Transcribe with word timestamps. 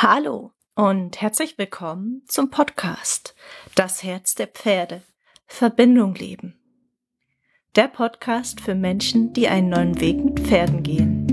Hallo 0.00 0.52
und 0.76 1.20
herzlich 1.20 1.58
willkommen 1.58 2.22
zum 2.28 2.50
Podcast 2.50 3.34
Das 3.74 4.04
Herz 4.04 4.36
der 4.36 4.46
Pferde 4.46 5.02
Verbindung 5.48 6.14
leben. 6.14 6.56
Der 7.74 7.88
Podcast 7.88 8.60
für 8.60 8.76
Menschen, 8.76 9.32
die 9.32 9.48
einen 9.48 9.70
neuen 9.70 10.00
Weg 10.00 10.24
mit 10.24 10.38
Pferden 10.38 10.84
gehen. 10.84 11.26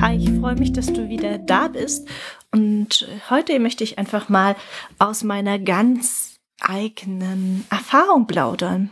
Hi, 0.00 0.14
ich 0.18 0.30
freue 0.38 0.54
mich, 0.54 0.72
dass 0.72 0.86
du 0.86 1.08
wieder 1.08 1.38
da 1.38 1.66
bist 1.66 2.06
und 2.52 3.08
heute 3.28 3.58
möchte 3.58 3.82
ich 3.82 3.98
einfach 3.98 4.28
mal 4.28 4.54
aus 5.00 5.24
meiner 5.24 5.58
ganz 5.58 6.31
eigenen 6.62 7.66
Erfahrung 7.70 8.26
plaudern. 8.26 8.90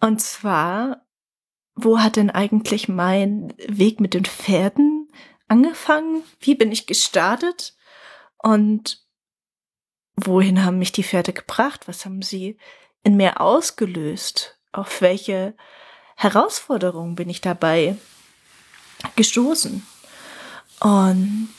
Und 0.00 0.20
zwar, 0.20 1.06
wo 1.74 2.00
hat 2.00 2.16
denn 2.16 2.30
eigentlich 2.30 2.88
mein 2.88 3.54
Weg 3.66 4.00
mit 4.00 4.14
den 4.14 4.24
Pferden 4.24 5.12
angefangen? 5.48 6.22
Wie 6.40 6.54
bin 6.54 6.72
ich 6.72 6.86
gestartet? 6.86 7.76
Und 8.38 9.04
wohin 10.16 10.64
haben 10.64 10.78
mich 10.78 10.92
die 10.92 11.04
Pferde 11.04 11.32
gebracht? 11.32 11.86
Was 11.86 12.04
haben 12.04 12.22
sie 12.22 12.56
in 13.02 13.16
mir 13.16 13.40
ausgelöst? 13.40 14.58
Auf 14.72 15.00
welche 15.00 15.54
Herausforderungen 16.16 17.14
bin 17.14 17.28
ich 17.28 17.40
dabei 17.40 17.96
gestoßen? 19.16 19.86
Und 20.80 21.54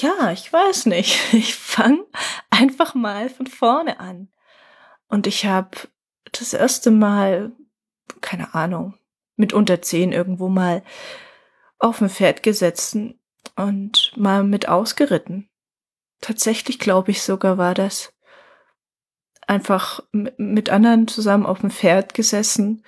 ja, 0.00 0.32
ich 0.32 0.52
weiß 0.52 0.86
nicht. 0.86 1.18
Ich 1.32 1.54
fange 1.54 2.04
einfach 2.50 2.94
mal 2.94 3.28
von 3.28 3.46
vorne 3.46 4.00
an. 4.00 4.28
Und 5.08 5.26
ich 5.26 5.46
habe 5.46 5.76
das 6.32 6.52
erste 6.54 6.90
Mal, 6.90 7.52
keine 8.20 8.54
Ahnung, 8.54 8.94
mit 9.36 9.52
unter 9.52 9.82
zehn 9.82 10.12
irgendwo 10.12 10.48
mal 10.48 10.82
auf 11.78 12.00
ein 12.00 12.08
Pferd 12.08 12.42
gesetzt 12.42 12.96
und 13.56 14.12
mal 14.16 14.44
mit 14.44 14.68
ausgeritten. 14.68 15.48
Tatsächlich 16.20 16.78
glaube 16.78 17.10
ich 17.10 17.22
sogar 17.22 17.58
war 17.58 17.74
das 17.74 18.12
einfach 19.46 20.00
mit 20.12 20.70
anderen 20.70 21.06
zusammen 21.06 21.44
auf 21.44 21.60
dem 21.60 21.70
Pferd 21.70 22.14
gesessen 22.14 22.84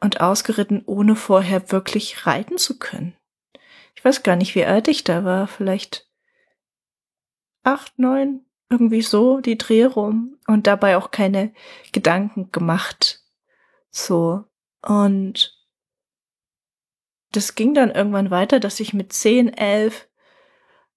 und 0.00 0.20
ausgeritten, 0.20 0.82
ohne 0.84 1.14
vorher 1.14 1.70
wirklich 1.70 2.26
reiten 2.26 2.58
zu 2.58 2.78
können 2.78 3.16
ich 3.94 4.04
weiß 4.04 4.22
gar 4.22 4.36
nicht, 4.36 4.54
wie 4.54 4.64
alt 4.64 4.88
ich 4.88 5.04
da 5.04 5.24
war, 5.24 5.46
vielleicht 5.46 6.08
acht, 7.62 7.98
neun, 7.98 8.44
irgendwie 8.68 9.02
so 9.02 9.40
die 9.40 9.58
Dreh 9.58 9.84
rum 9.84 10.38
und 10.46 10.66
dabei 10.66 10.96
auch 10.96 11.10
keine 11.10 11.52
Gedanken 11.92 12.50
gemacht. 12.52 13.22
So. 13.90 14.44
Und 14.80 15.58
das 17.32 17.54
ging 17.54 17.74
dann 17.74 17.90
irgendwann 17.90 18.30
weiter, 18.30 18.60
dass 18.60 18.80
ich 18.80 18.94
mit 18.94 19.12
zehn, 19.12 19.52
elf 19.52 20.08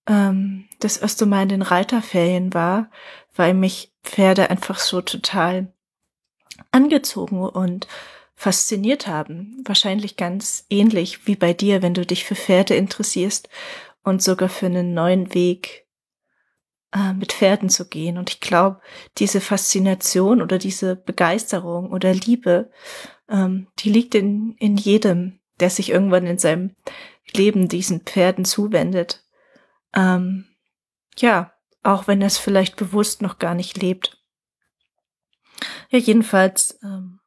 ähm, 0.07 0.67
das 0.79 0.97
erste 0.97 1.25
Mal 1.25 1.43
in 1.43 1.49
den 1.49 1.61
Reiterferien 1.61 2.53
war, 2.53 2.89
weil 3.35 3.53
mich 3.53 3.93
Pferde 4.03 4.49
einfach 4.49 4.79
so 4.79 5.01
total 5.01 5.73
angezogen 6.71 7.41
und 7.41 7.87
fasziniert 8.35 9.07
haben. 9.07 9.63
Wahrscheinlich 9.65 10.17
ganz 10.17 10.65
ähnlich 10.69 11.25
wie 11.27 11.35
bei 11.35 11.53
dir, 11.53 11.81
wenn 11.81 11.93
du 11.93 12.05
dich 12.05 12.25
für 12.25 12.35
Pferde 12.35 12.75
interessierst 12.75 13.49
und 14.03 14.21
sogar 14.21 14.49
für 14.49 14.67
einen 14.67 14.93
neuen 14.93 15.33
Weg 15.33 15.87
äh, 16.93 17.13
mit 17.13 17.33
Pferden 17.33 17.69
zu 17.69 17.87
gehen. 17.87 18.17
Und 18.17 18.29
ich 18.29 18.39
glaube, 18.39 18.81
diese 19.17 19.41
Faszination 19.41 20.41
oder 20.41 20.57
diese 20.57 20.95
Begeisterung 20.95 21.91
oder 21.91 22.13
Liebe, 22.13 22.71
ähm, 23.29 23.67
die 23.79 23.89
liegt 23.89 24.15
in, 24.15 24.55
in 24.59 24.77
jedem, 24.77 25.39
der 25.59 25.69
sich 25.69 25.89
irgendwann 25.89 26.27
in 26.27 26.37
seinem 26.37 26.75
Leben 27.33 27.67
diesen 27.67 28.01
Pferden 28.01 28.45
zuwendet. 28.45 29.23
Ähm, 29.95 30.45
ja, 31.17 31.53
auch 31.83 32.07
wenn 32.07 32.21
er 32.21 32.27
es 32.27 32.37
vielleicht 32.37 32.75
bewusst 32.75 33.21
noch 33.21 33.39
gar 33.39 33.55
nicht 33.55 33.77
lebt. 33.77 34.21
Ja, 35.89 35.99
jedenfalls 35.99 36.79
ähm, 36.83 37.19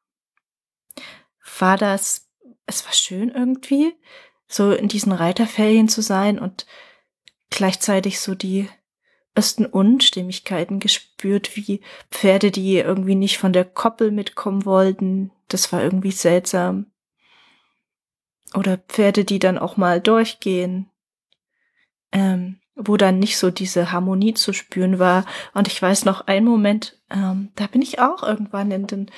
war 1.60 1.76
das, 1.76 2.28
es 2.66 2.84
war 2.84 2.92
schön 2.92 3.30
irgendwie, 3.30 3.94
so 4.46 4.72
in 4.72 4.88
diesen 4.88 5.12
Reiterferien 5.12 5.88
zu 5.88 6.02
sein 6.02 6.38
und 6.38 6.66
gleichzeitig 7.50 8.20
so 8.20 8.34
die 8.34 8.68
ersten 9.34 9.66
Unstimmigkeiten 9.66 10.80
gespürt, 10.80 11.56
wie 11.56 11.80
Pferde, 12.10 12.50
die 12.50 12.76
irgendwie 12.76 13.14
nicht 13.14 13.38
von 13.38 13.52
der 13.52 13.64
Koppel 13.64 14.10
mitkommen 14.10 14.64
wollten. 14.64 15.30
Das 15.46 15.72
war 15.72 15.82
irgendwie 15.82 16.10
seltsam. 16.10 16.86
Oder 18.54 18.78
Pferde, 18.78 19.24
die 19.24 19.38
dann 19.38 19.58
auch 19.58 19.76
mal 19.76 20.00
durchgehen, 20.00 20.90
ähm, 22.10 22.58
wo 22.74 22.96
dann 22.96 23.18
nicht 23.18 23.38
so 23.38 23.50
diese 23.50 23.92
Harmonie 23.92 24.34
zu 24.34 24.52
spüren 24.52 24.98
war. 24.98 25.24
Und 25.54 25.68
ich 25.68 25.80
weiß 25.80 26.04
noch 26.04 26.26
einen 26.26 26.46
Moment, 26.46 26.98
ähm, 27.10 27.50
da 27.54 27.66
bin 27.66 27.82
ich 27.82 28.00
auch 28.00 28.22
irgendwann 28.22 28.70
in 28.70 28.86
den 28.86 29.10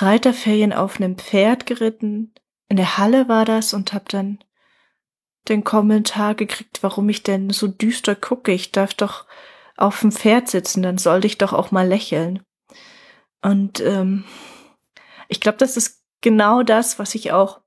Reiterferien 0.00 0.72
auf 0.72 0.96
einem 0.96 1.16
Pferd 1.16 1.66
geritten. 1.66 2.32
In 2.68 2.76
der 2.76 2.98
Halle 2.98 3.28
war 3.28 3.44
das 3.44 3.74
und 3.74 3.92
hab 3.92 4.08
dann 4.08 4.38
den 5.48 5.64
Kommentar 5.64 6.34
gekriegt, 6.34 6.82
warum 6.82 7.08
ich 7.08 7.22
denn 7.22 7.50
so 7.50 7.68
düster 7.68 8.14
gucke. 8.14 8.52
Ich 8.52 8.70
darf 8.70 8.94
doch 8.94 9.26
auf 9.76 10.00
dem 10.00 10.12
Pferd 10.12 10.48
sitzen, 10.48 10.82
dann 10.82 10.98
sollte 10.98 11.26
ich 11.26 11.38
doch 11.38 11.52
auch 11.52 11.70
mal 11.70 11.86
lächeln. 11.86 12.42
Und 13.42 13.80
ähm, 13.80 14.24
ich 15.28 15.40
glaube, 15.40 15.58
das 15.58 15.76
ist 15.76 16.02
genau 16.20 16.62
das, 16.62 16.98
was 16.98 17.14
ich 17.14 17.32
auch 17.32 17.60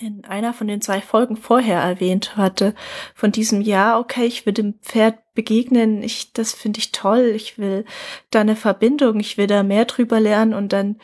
in 0.00 0.24
einer 0.24 0.54
von 0.54 0.66
den 0.66 0.80
zwei 0.80 1.00
Folgen 1.00 1.36
vorher 1.36 1.80
erwähnt 1.80 2.36
hatte, 2.36 2.74
von 3.14 3.32
diesem 3.32 3.60
Jahr, 3.60 4.00
okay, 4.00 4.24
ich 4.24 4.46
will 4.46 4.52
dem 4.52 4.74
Pferd 4.80 5.18
begegnen, 5.34 6.02
ich, 6.02 6.32
das 6.32 6.52
finde 6.52 6.78
ich 6.78 6.92
toll, 6.92 7.32
ich 7.34 7.58
will 7.58 7.84
da 8.30 8.40
eine 8.40 8.56
Verbindung, 8.56 9.20
ich 9.20 9.36
will 9.36 9.46
da 9.46 9.62
mehr 9.62 9.84
drüber 9.84 10.20
lernen 10.20 10.54
und 10.54 10.72
dann 10.72 10.98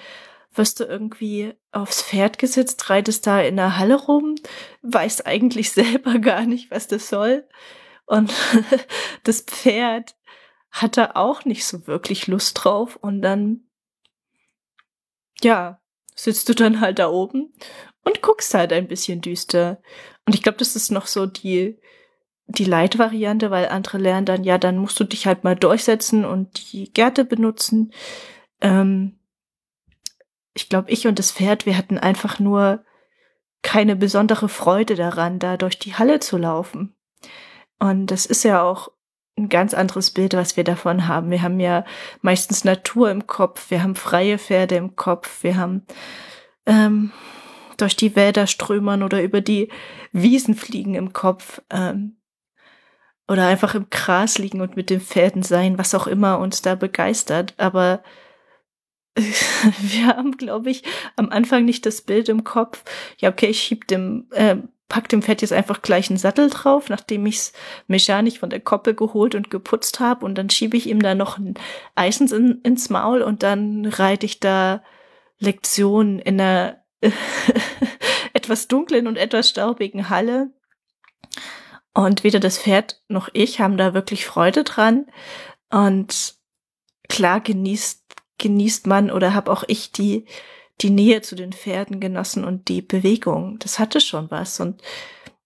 wirst 0.55 0.81
du 0.81 0.85
irgendwie 0.85 1.55
aufs 1.73 2.03
Pferd 2.03 2.39
gesetzt, 2.39 2.89
reitest 2.89 3.27
da 3.27 3.41
in 3.41 3.57
der 3.57 3.79
Halle 3.79 3.97
rum, 3.97 4.37
weißt 4.83 5.27
eigentlich 5.27 5.71
selber 5.73 6.19
gar 6.19 6.47
nicht, 6.47 6.71
was 6.71 6.89
das 6.89 7.09
soll. 7.09 7.47
Und 8.07 8.33
das 9.25 9.43
Pferd 9.43 10.17
hatte 10.71 11.17
auch 11.17 11.45
nicht 11.45 11.65
so 11.67 11.87
wirklich 11.87 12.27
Lust 12.27 12.65
drauf 12.65 12.97
und 12.97 13.23
dann, 13.23 13.69
ja, 15.43 15.81
sitzt 16.15 16.49
du 16.49 16.55
dann 16.55 16.81
halt 16.81 16.99
da 16.99 17.11
oben 17.11 17.53
und 18.07 18.23
guckst 18.23 18.55
halt 18.55 18.73
ein 18.73 18.87
bisschen 18.87 19.21
düster. 19.21 19.83
Und 20.27 20.35
ich 20.35 20.43
glaube, 20.43 20.59
das 20.59 20.77
ist 20.77 20.93
noch 20.93 21.07
so 21.07 21.27
die, 21.27 21.77
die 22.47 22.65
Leitvariante, 22.65 23.51
weil 23.51 23.69
andere 23.69 23.99
lernen 23.99 24.27
dann, 24.27 24.45
ja, 24.45 24.59
dann 24.59 24.79
musst 24.79 24.99
du 25.01 25.05
dich 25.05 25.27
halt 25.27 25.43
mal 25.43 25.57
durchsetzen 25.57 26.25
und 26.25 26.73
die 26.73 26.93
Gärte 26.93 27.25
benutzen. 27.25 27.93
Ähm, 28.61 29.19
ich 30.55 30.69
glaube, 30.69 30.89
ich 30.91 31.09
und 31.09 31.19
das 31.19 31.33
Pferd, 31.33 31.67
wir 31.67 31.77
hatten 31.77 31.99
einfach 31.99 32.39
nur 32.39 32.85
keine 33.63 33.97
besondere 33.97 34.49
Freude 34.49 34.95
daran, 34.95 35.41
da 35.41 35.57
durch 35.57 35.77
die 35.77 35.95
Halle 35.95 36.21
zu 36.21 36.39
laufen. 36.39 36.95
Und 37.81 38.07
das 38.07 38.25
ist 38.25 38.45
ja 38.45 38.63
auch 38.63 38.89
ein 39.37 39.49
ganz 39.49 39.75
anderes 39.75 40.13
Bild, 40.13 40.35
was 40.35 40.57
wir 40.57 40.63
davon 40.63 41.09
haben. 41.09 41.31
Wir 41.33 41.43
haben 41.43 41.59
ja 41.59 41.85
meistens 42.23 42.63
Natur 42.63 43.11
im 43.11 43.27
Kopf, 43.27 43.69
wir 43.73 43.83
haben 43.83 43.97
freie 43.97 44.39
Pferde 44.39 44.77
im 44.77 44.95
Kopf, 44.95 45.43
wir 45.43 45.57
haben 45.57 45.85
ähm, 46.67 47.13
durch 47.77 47.97
die 47.97 48.17
Wälder 48.17 48.47
strömern 48.47 49.03
oder 49.03 49.23
über 49.23 49.41
die 49.41 49.69
Wiesen 50.13 50.55
fliegen 50.55 50.95
im 50.95 51.13
Kopf 51.13 51.61
ähm, 51.71 52.17
oder 53.29 53.47
einfach 53.47 53.75
im 53.75 53.89
Gras 53.91 54.39
liegen 54.39 54.61
und 54.61 54.77
mit 54.77 54.91
den 54.91 55.01
Pferden 55.01 55.43
sein, 55.43 55.79
was 55.79 55.95
auch 55.95 56.07
immer 56.07 56.39
uns 56.39 56.63
da 56.63 56.75
begeistert. 56.75 57.55
Aber 57.57 58.03
wir 59.15 60.07
haben, 60.07 60.37
glaube 60.37 60.71
ich, 60.71 60.83
am 61.17 61.31
Anfang 61.31 61.65
nicht 61.65 61.87
das 61.87 62.03
Bild 62.03 62.29
im 62.29 62.45
Kopf. 62.45 62.85
Ja, 63.19 63.31
okay, 63.31 63.47
ich 63.47 63.63
schieb 63.63 63.89
dem, 63.89 64.29
äh, 64.33 64.57
pack 64.89 65.09
dem 65.09 65.23
Pferd 65.23 65.43
jetzt 65.43 65.53
einfach 65.53 65.83
gleich 65.83 66.11
einen 66.11 66.19
Sattel 66.19 66.51
drauf, 66.51 66.89
nachdem 66.89 67.27
ich's 67.27 67.53
mechanisch 67.89 68.39
von 68.39 68.51
der 68.51 68.61
Koppel 68.61 68.95
geholt 68.95 69.35
und 69.35 69.51
geputzt 69.51 70.01
habe 70.01 70.25
und 70.25 70.37
dann 70.37 70.51
schiebe 70.51 70.77
ich 70.77 70.89
ihm 70.89 71.03
da 71.03 71.15
noch 71.15 71.39
ein 71.39 71.55
Eisens 71.95 72.31
in, 72.31 72.61
ins 72.63 72.91
Maul 72.91 73.23
und 73.23 73.43
dann 73.43 73.87
reite 73.87 74.27
ich 74.27 74.39
da 74.39 74.83
Lektionen 75.39 76.19
in 76.19 76.41
einer 76.41 76.83
etwas 78.33 78.69
dunklen 78.69 79.07
und 79.07 79.17
etwas 79.17 79.49
staubigen 79.49 80.09
Halle. 80.09 80.51
Und 81.95 82.25
weder 82.25 82.41
das 82.41 82.59
Pferd 82.59 83.03
noch 83.09 83.29
ich 83.33 83.61
haben 83.61 83.77
da 83.77 83.95
wirklich 83.95 84.27
Freude 84.27 84.65
dran. 84.65 85.07
Und 85.71 86.35
klar 87.09 87.41
genießt, 87.41 88.05
genießt 88.39 88.87
man 88.87 89.11
oder 89.11 89.35
habe 89.35 89.51
auch 89.51 89.65
ich 89.67 89.93
die, 89.93 90.27
die 90.83 90.91
Nähe 90.91 91.23
zu 91.23 91.35
den 91.37 91.53
Pferden 91.53 92.01
genossen 92.01 92.45
und 92.45 92.69
die 92.69 92.83
Bewegung. 92.83 93.59
Das 93.61 93.79
hatte 93.79 94.01
schon 94.01 94.31
was. 94.31 94.61
Und 94.61 94.83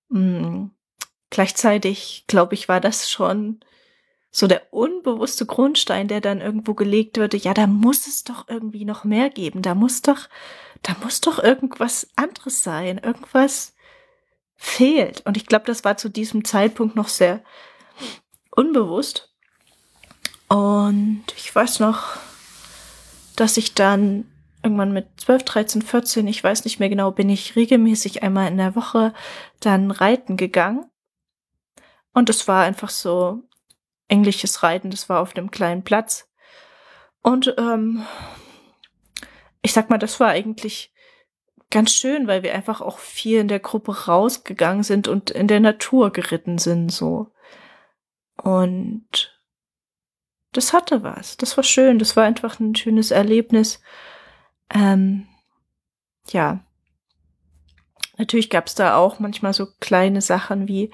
mh, 0.08 0.20
mm, 0.20 0.70
gleichzeitig, 1.30 2.24
glaube 2.26 2.54
ich, 2.54 2.68
war 2.68 2.80
das 2.80 3.08
schon 3.08 3.60
so 4.31 4.47
der 4.47 4.73
unbewusste 4.73 5.44
Grundstein, 5.44 6.06
der 6.09 6.21
dann 6.21 6.41
irgendwo 6.41 6.75
gelegt 6.75 7.17
würde, 7.17 7.37
ja, 7.37 7.53
da 7.53 7.67
muss 7.67 8.06
es 8.06 8.25
doch 8.25 8.49
irgendwie 8.49 8.85
noch 8.85 9.05
mehr 9.05 9.29
geben. 9.29 9.62
Da 9.62 9.75
muss 9.75 10.03
doch, 10.03 10.29
da 10.82 10.94
muss 11.03 11.21
doch 11.21 11.43
irgendwas 11.43 12.09
anderes 12.17 12.62
sein. 12.62 12.99
Irgendwas 12.99 13.75
fehlt. 14.56 15.23
Und 15.27 15.37
ich 15.37 15.47
glaube, 15.47 15.65
das 15.67 15.85
war 15.85 15.97
zu 15.97 16.09
diesem 16.09 16.44
Zeitpunkt 16.44 16.94
noch 16.94 17.09
sehr 17.09 17.43
unbewusst. 18.50 19.32
Und 20.49 21.25
ich 21.37 21.55
weiß 21.55 21.81
noch, 21.81 22.17
dass 23.37 23.56
ich 23.56 23.75
dann 23.75 24.31
irgendwann 24.62 24.93
mit 24.93 25.09
12, 25.21 25.44
13, 25.44 25.82
14, 25.82 26.27
ich 26.29 26.44
weiß 26.44 26.65
nicht 26.65 26.79
mehr 26.79 26.88
genau, 26.88 27.11
bin 27.11 27.31
ich 27.31 27.56
regelmäßig 27.56 28.23
einmal 28.23 28.49
in 28.49 28.59
der 28.59 28.77
Woche 28.77 29.12
dann 29.61 29.91
reiten 29.91 30.37
gegangen. 30.37 30.85
Und 32.12 32.29
es 32.29 32.47
war 32.47 32.65
einfach 32.65 32.91
so 32.91 33.43
englisches 34.10 34.62
Reiten, 34.62 34.90
das 34.90 35.08
war 35.08 35.20
auf 35.20 35.36
einem 35.36 35.50
kleinen 35.50 35.82
Platz. 35.82 36.28
Und 37.22 37.54
ähm, 37.58 38.04
ich 39.62 39.72
sag 39.72 39.90
mal, 39.90 39.98
das 39.98 40.20
war 40.20 40.28
eigentlich 40.28 40.92
ganz 41.70 41.92
schön, 41.92 42.26
weil 42.26 42.42
wir 42.42 42.54
einfach 42.54 42.80
auch 42.80 42.98
viel 42.98 43.38
in 43.40 43.48
der 43.48 43.60
Gruppe 43.60 44.06
rausgegangen 44.06 44.82
sind 44.82 45.06
und 45.06 45.30
in 45.30 45.46
der 45.46 45.60
Natur 45.60 46.10
geritten 46.10 46.58
sind, 46.58 46.90
so. 46.90 47.32
Und 48.36 49.40
das 50.52 50.72
hatte 50.72 51.02
was. 51.02 51.36
Das 51.36 51.56
war 51.56 51.64
schön. 51.64 51.98
Das 51.98 52.16
war 52.16 52.24
einfach 52.24 52.58
ein 52.58 52.74
schönes 52.74 53.10
Erlebnis. 53.10 53.80
Ähm, 54.74 55.28
ja. 56.28 56.60
Natürlich 58.18 58.50
gab 58.50 58.66
es 58.66 58.74
da 58.74 58.96
auch 58.96 59.18
manchmal 59.18 59.54
so 59.54 59.68
kleine 59.80 60.20
Sachen 60.20 60.68
wie 60.68 60.90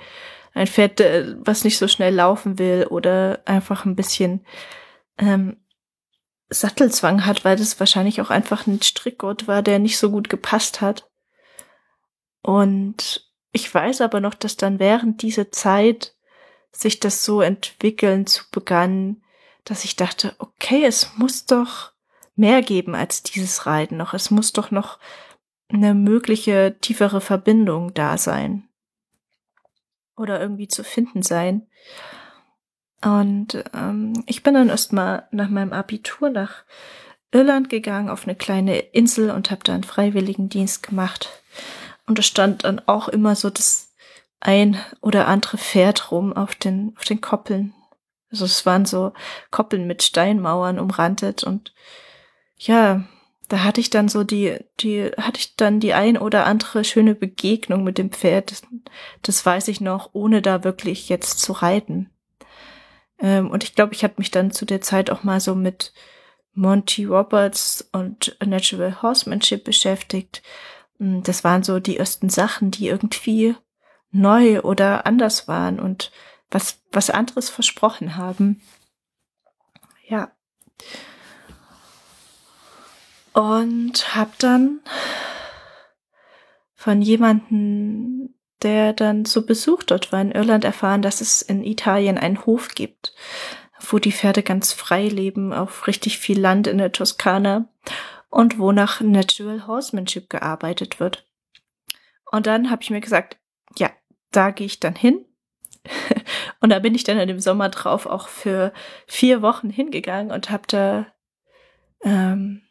ein 0.56 0.67
Pferd, 0.67 1.00
äh, 1.00 1.37
was 1.44 1.64
nicht 1.64 1.76
so 1.76 1.87
schnell 1.87 2.14
laufen 2.14 2.58
will 2.58 2.87
oder 2.88 3.41
einfach 3.44 3.85
ein 3.85 3.94
bisschen 3.94 4.44
ähm, 5.19 5.58
Sattelzwang 6.49 7.26
hat, 7.26 7.44
weil 7.44 7.56
das 7.56 7.79
wahrscheinlich 7.79 8.23
auch 8.23 8.31
einfach 8.31 8.67
ein 8.67 8.81
Strickgurt 8.81 9.49
war, 9.49 9.62
der 9.62 9.79
nicht 9.79 9.99
so 9.99 10.11
gut 10.11 10.31
gepasst 10.31 10.81
hat. 10.81 11.11
Und 12.41 13.31
ich 13.53 13.73
weiß 13.73 14.00
aber 14.00 14.20
noch, 14.20 14.32
dass 14.32 14.56
dann 14.56 14.79
während 14.79 15.20
dieser 15.20 15.53
Zeit 15.53 16.14
sich 16.73 17.00
das 17.00 17.23
so 17.23 17.43
entwickeln 17.43 18.26
zu 18.26 18.44
begann, 18.50 19.23
dass 19.64 19.85
ich 19.85 19.97
dachte, 19.97 20.37
okay, 20.38 20.85
es 20.87 21.17
muss 21.17 21.44
doch 21.44 21.93
mehr 22.35 22.62
geben 22.62 22.94
als 22.94 23.23
dieses 23.23 23.67
Reiten 23.67 23.99
noch. 23.99 24.14
Es 24.14 24.31
muss 24.31 24.55
doch 24.55 24.70
noch 24.70 24.99
eine 25.69 25.93
mögliche 25.93 26.76
tiefere 26.81 27.20
Verbindung 27.20 27.93
da 27.93 28.17
sein 28.17 28.65
oder 30.16 30.40
irgendwie 30.40 30.68
zu 30.68 30.84
finden 30.84 31.22
sein. 31.22 31.66
Und 33.02 33.62
ähm, 33.74 34.24
ich 34.26 34.42
bin 34.42 34.54
dann 34.54 34.68
erstmal 34.68 35.28
nach 35.30 35.48
meinem 35.48 35.72
Abitur 35.72 36.30
nach 36.30 36.64
Irland 37.30 37.68
gegangen, 37.68 38.08
auf 38.08 38.24
eine 38.24 38.34
kleine 38.34 38.78
Insel 38.78 39.30
und 39.30 39.50
habe 39.50 39.62
da 39.64 39.74
einen 39.74 39.84
Freiwilligendienst 39.84 40.82
gemacht. 40.82 41.42
Und 42.06 42.18
da 42.18 42.22
stand 42.22 42.64
dann 42.64 42.80
auch 42.86 43.08
immer 43.08 43.34
so 43.34 43.50
das 43.50 43.94
ein 44.40 44.78
oder 45.00 45.28
andere 45.28 45.58
Pferd 45.58 46.10
rum 46.10 46.32
auf 46.32 46.54
den, 46.54 46.94
auf 46.96 47.04
den 47.04 47.20
Koppeln. 47.20 47.74
Also 48.30 48.44
es 48.44 48.66
waren 48.66 48.86
so 48.86 49.12
Koppeln 49.50 49.86
mit 49.86 50.02
Steinmauern 50.02 50.78
umrandet 50.78 51.44
und 51.44 51.74
ja, 52.56 53.04
da 53.48 53.62
hatte 53.62 53.81
ich 53.81 53.90
dann 53.90 54.08
so 54.08 54.25
die, 54.25 54.58
die, 54.81 55.10
hatte 55.16 55.38
ich 55.38 55.56
dann 55.56 55.81
die 55.81 55.94
ein 55.94 56.19
oder 56.19 56.46
andere 56.46 56.84
schöne 56.84 57.14
Begegnung 57.14 57.84
mit 57.84 57.98
dem 57.98 58.10
Pferd. 58.10 58.50
Das, 58.50 58.62
das 59.22 59.46
weiß 59.46 59.69
ich 59.69 59.81
noch, 59.81 60.10
ohne 60.12 60.43
da 60.43 60.64
wirklich 60.64 61.08
jetzt 61.08 61.38
zu 61.40 61.52
reiten. 61.52 62.10
Ähm, 63.19 63.50
und 63.50 63.64
ich 63.64 63.75
glaube, 63.75 63.94
ich 63.94 64.04
habe 64.04 64.14
mich 64.19 64.31
dann 64.31 64.50
zu 64.50 64.64
der 64.64 64.81
Zeit 64.81 65.10
auch 65.10 65.22
mal 65.22 65.40
so 65.40 65.54
mit 65.54 65.93
Monty 66.54 67.04
Roberts 67.04 67.88
und 67.93 68.37
Natural 68.44 69.02
Horsemanship 69.02 69.64
beschäftigt. 69.64 70.42
Hm, 70.99 71.22
das 71.22 71.44
waren 71.44 71.62
so 71.62 71.78
die 71.78 71.99
ersten 71.99 72.28
Sachen, 72.28 72.70
die 72.70 72.88
irgendwie 72.88 73.54
neu 74.10 74.60
oder 74.62 75.06
anders 75.06 75.46
waren 75.46 75.78
und 75.78 76.10
was, 76.50 76.81
was 76.92 77.10
anderes 77.10 77.50
versprochen 77.50 78.16
haben. 78.16 78.62
Ja. 80.08 80.32
Und 83.37 84.17
hab 84.17 84.38
dann 84.38 84.81
von 86.73 87.03
jemanden, 87.03 88.35
der 88.62 88.94
dann 88.94 89.27
zu 89.27 89.44
Besuch 89.44 89.83
dort 89.83 90.11
war 90.11 90.23
in 90.23 90.33
Irland, 90.33 90.65
erfahren, 90.65 91.03
dass 91.03 91.21
es 91.21 91.43
in 91.43 91.62
Italien 91.62 92.17
einen 92.17 92.47
Hof 92.47 92.69
gibt, 92.75 93.15
wo 93.91 93.99
die 93.99 94.12
Pferde 94.12 94.43
ganz 94.43 94.73
frei 94.73 95.09
leben, 95.09 95.53
auf 95.53 95.87
richtig 95.87 96.17
viel 96.17 96.41
Land 96.41 96.67
in 96.67 96.79
der 96.79 96.93
Toskana 96.93 97.69
und 98.31 98.59
wo 98.59 98.73
nach 98.73 99.03
Natural 99.03 99.67
Horsemanship 99.67 100.31
gearbeitet 100.31 100.99
wird. 100.99 101.27
Und 102.33 102.47
dann 102.47 102.71
habe 102.71 102.83
ich 102.83 102.88
mir 102.88 103.03
gesagt, 103.03 103.37
ja, 103.77 103.91
da 104.31 104.50
gehe 104.50 104.67
ich 104.67 104.81
dann 104.81 104.94
hin. 104.94 105.27
und 106.61 106.71
da 106.71 106.79
bin 106.79 106.94
ich 106.94 107.05
dann 107.05 107.19
in 107.19 107.29
dem 107.29 107.41
Sommer 107.41 107.69
drauf 107.69 108.06
auch 108.06 108.29
für 108.29 108.73
vier 109.06 109.43
Wochen 109.43 109.69
hingegangen 109.69 110.33
und 110.33 110.49
habe 110.49 110.65
da 110.69 111.06
ähm, 112.03 112.62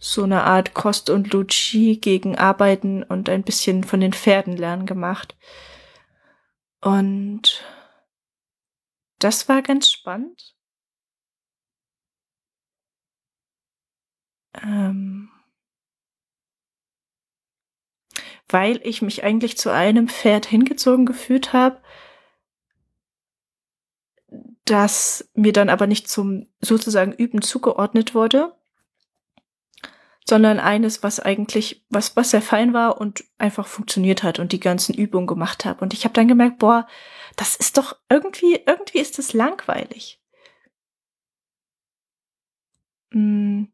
so 0.00 0.24
eine 0.24 0.44
Art 0.44 0.74
Kost 0.74 1.10
und 1.10 1.32
Luci 1.32 1.98
gegen 2.00 2.36
Arbeiten 2.36 3.02
und 3.02 3.28
ein 3.28 3.42
bisschen 3.44 3.84
von 3.84 4.00
den 4.00 4.14
Pferden 4.14 4.56
lernen 4.56 4.86
gemacht. 4.86 5.36
Und 6.80 7.62
das 9.18 9.48
war 9.48 9.60
ganz 9.62 9.90
spannend. 9.90 10.56
Ähm, 14.54 15.30
weil 18.48 18.80
ich 18.84 19.02
mich 19.02 19.22
eigentlich 19.22 19.58
zu 19.58 19.70
einem 19.70 20.08
Pferd 20.08 20.46
hingezogen 20.46 21.04
gefühlt 21.06 21.52
habe, 21.52 21.82
das 24.64 25.30
mir 25.34 25.52
dann 25.52 25.68
aber 25.68 25.86
nicht 25.86 26.08
zum 26.08 26.46
sozusagen 26.60 27.12
Üben 27.12 27.42
zugeordnet 27.42 28.14
wurde, 28.14 28.56
sondern 30.28 30.60
eines, 30.60 31.02
was 31.02 31.18
eigentlich, 31.20 31.84
was, 31.88 32.16
was 32.16 32.30
sehr 32.30 32.42
fein 32.42 32.72
war 32.72 33.00
und 33.00 33.24
einfach 33.38 33.66
funktioniert 33.66 34.22
hat 34.22 34.38
und 34.38 34.52
die 34.52 34.60
ganzen 34.60 34.94
Übungen 34.94 35.26
gemacht 35.26 35.64
habe. 35.64 35.80
Und 35.80 35.92
ich 35.92 36.04
habe 36.04 36.14
dann 36.14 36.28
gemerkt, 36.28 36.58
boah, 36.58 36.86
das 37.36 37.56
ist 37.56 37.78
doch 37.78 37.96
irgendwie, 38.08 38.60
irgendwie 38.66 38.98
ist 38.98 39.18
das 39.18 39.32
langweilig. 39.32 40.20
Hm, 43.12 43.72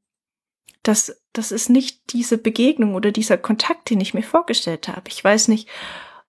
das, 0.83 1.21
das 1.33 1.53
ist 1.53 1.69
nicht 1.69 2.13
diese 2.13 2.39
Begegnung 2.39 2.95
oder 2.95 3.13
dieser 3.13 3.37
Kontakt, 3.37 3.91
den 3.91 4.01
ich 4.01 4.15
mir 4.15 4.23
vorgestellt 4.23 4.89
habe. 4.89 5.09
Ich 5.09 5.23
weiß 5.23 5.49
nicht, 5.49 5.69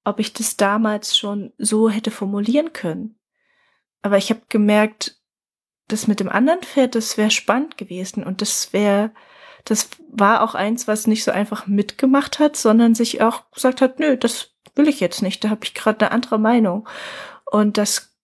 ob 0.03 0.19
ich 0.19 0.33
das 0.33 0.57
damals 0.57 1.17
schon 1.17 1.53
so 1.57 1.89
hätte 1.89 2.12
formulieren 2.12 2.74
können. 2.74 3.19
Aber 4.01 4.17
ich 4.17 4.29
habe 4.29 4.41
gemerkt, 4.50 5.21
das 5.88 6.07
mit 6.07 6.19
dem 6.19 6.29
anderen 6.29 6.62
Pferd, 6.62 6.95
das 6.95 7.17
wäre 7.17 7.31
spannend 7.31 7.77
gewesen 7.77 8.24
und 8.24 8.41
das 8.41 8.74
wäre 8.74 9.13
das 9.67 9.89
war 10.09 10.43
auch 10.43 10.55
eins, 10.55 10.88
was 10.88 11.07
nicht 11.07 11.25
so 11.25 11.31
einfach 11.31 11.67
mitgemacht 11.67 12.39
hat, 12.39 12.55
sondern 12.55 12.95
sich 12.95 13.21
auch 13.21 13.51
gesagt 13.51 13.81
hat, 13.81 14.00
nö, 14.00 14.15
das 14.15 14.51
will 14.75 14.88
ich 14.88 15.01
jetzt 15.01 15.21
nicht, 15.21 15.43
da 15.43 15.50
habe 15.50 15.65
ich 15.65 15.74
gerade 15.74 16.05
eine 16.05 16.12
andere 16.12 16.39
Meinung. 16.39 16.88
Und 17.45 17.77
das 17.77 18.15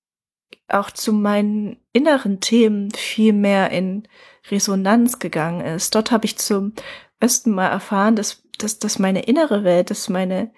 auch 0.70 0.90
zu 0.90 1.12
meinen 1.12 1.78
inneren 1.92 2.40
Themen 2.40 2.92
viel 2.92 3.34
mehr 3.34 3.72
in 3.72 4.08
Resonanz 4.50 5.20
gegangen 5.20 5.66
ist. 5.66 5.94
Dort 5.96 6.12
habe 6.12 6.26
ich 6.26 6.38
zum 6.38 6.74
ersten 7.20 7.52
Mal 7.52 7.68
erfahren, 7.68 8.16
dass, 8.16 8.44
dass, 8.58 8.80
dass 8.80 8.98
meine 8.98 9.24
innere 9.24 9.66
Welt, 9.66 9.90
dass 9.90 10.08
meine, 10.08 10.52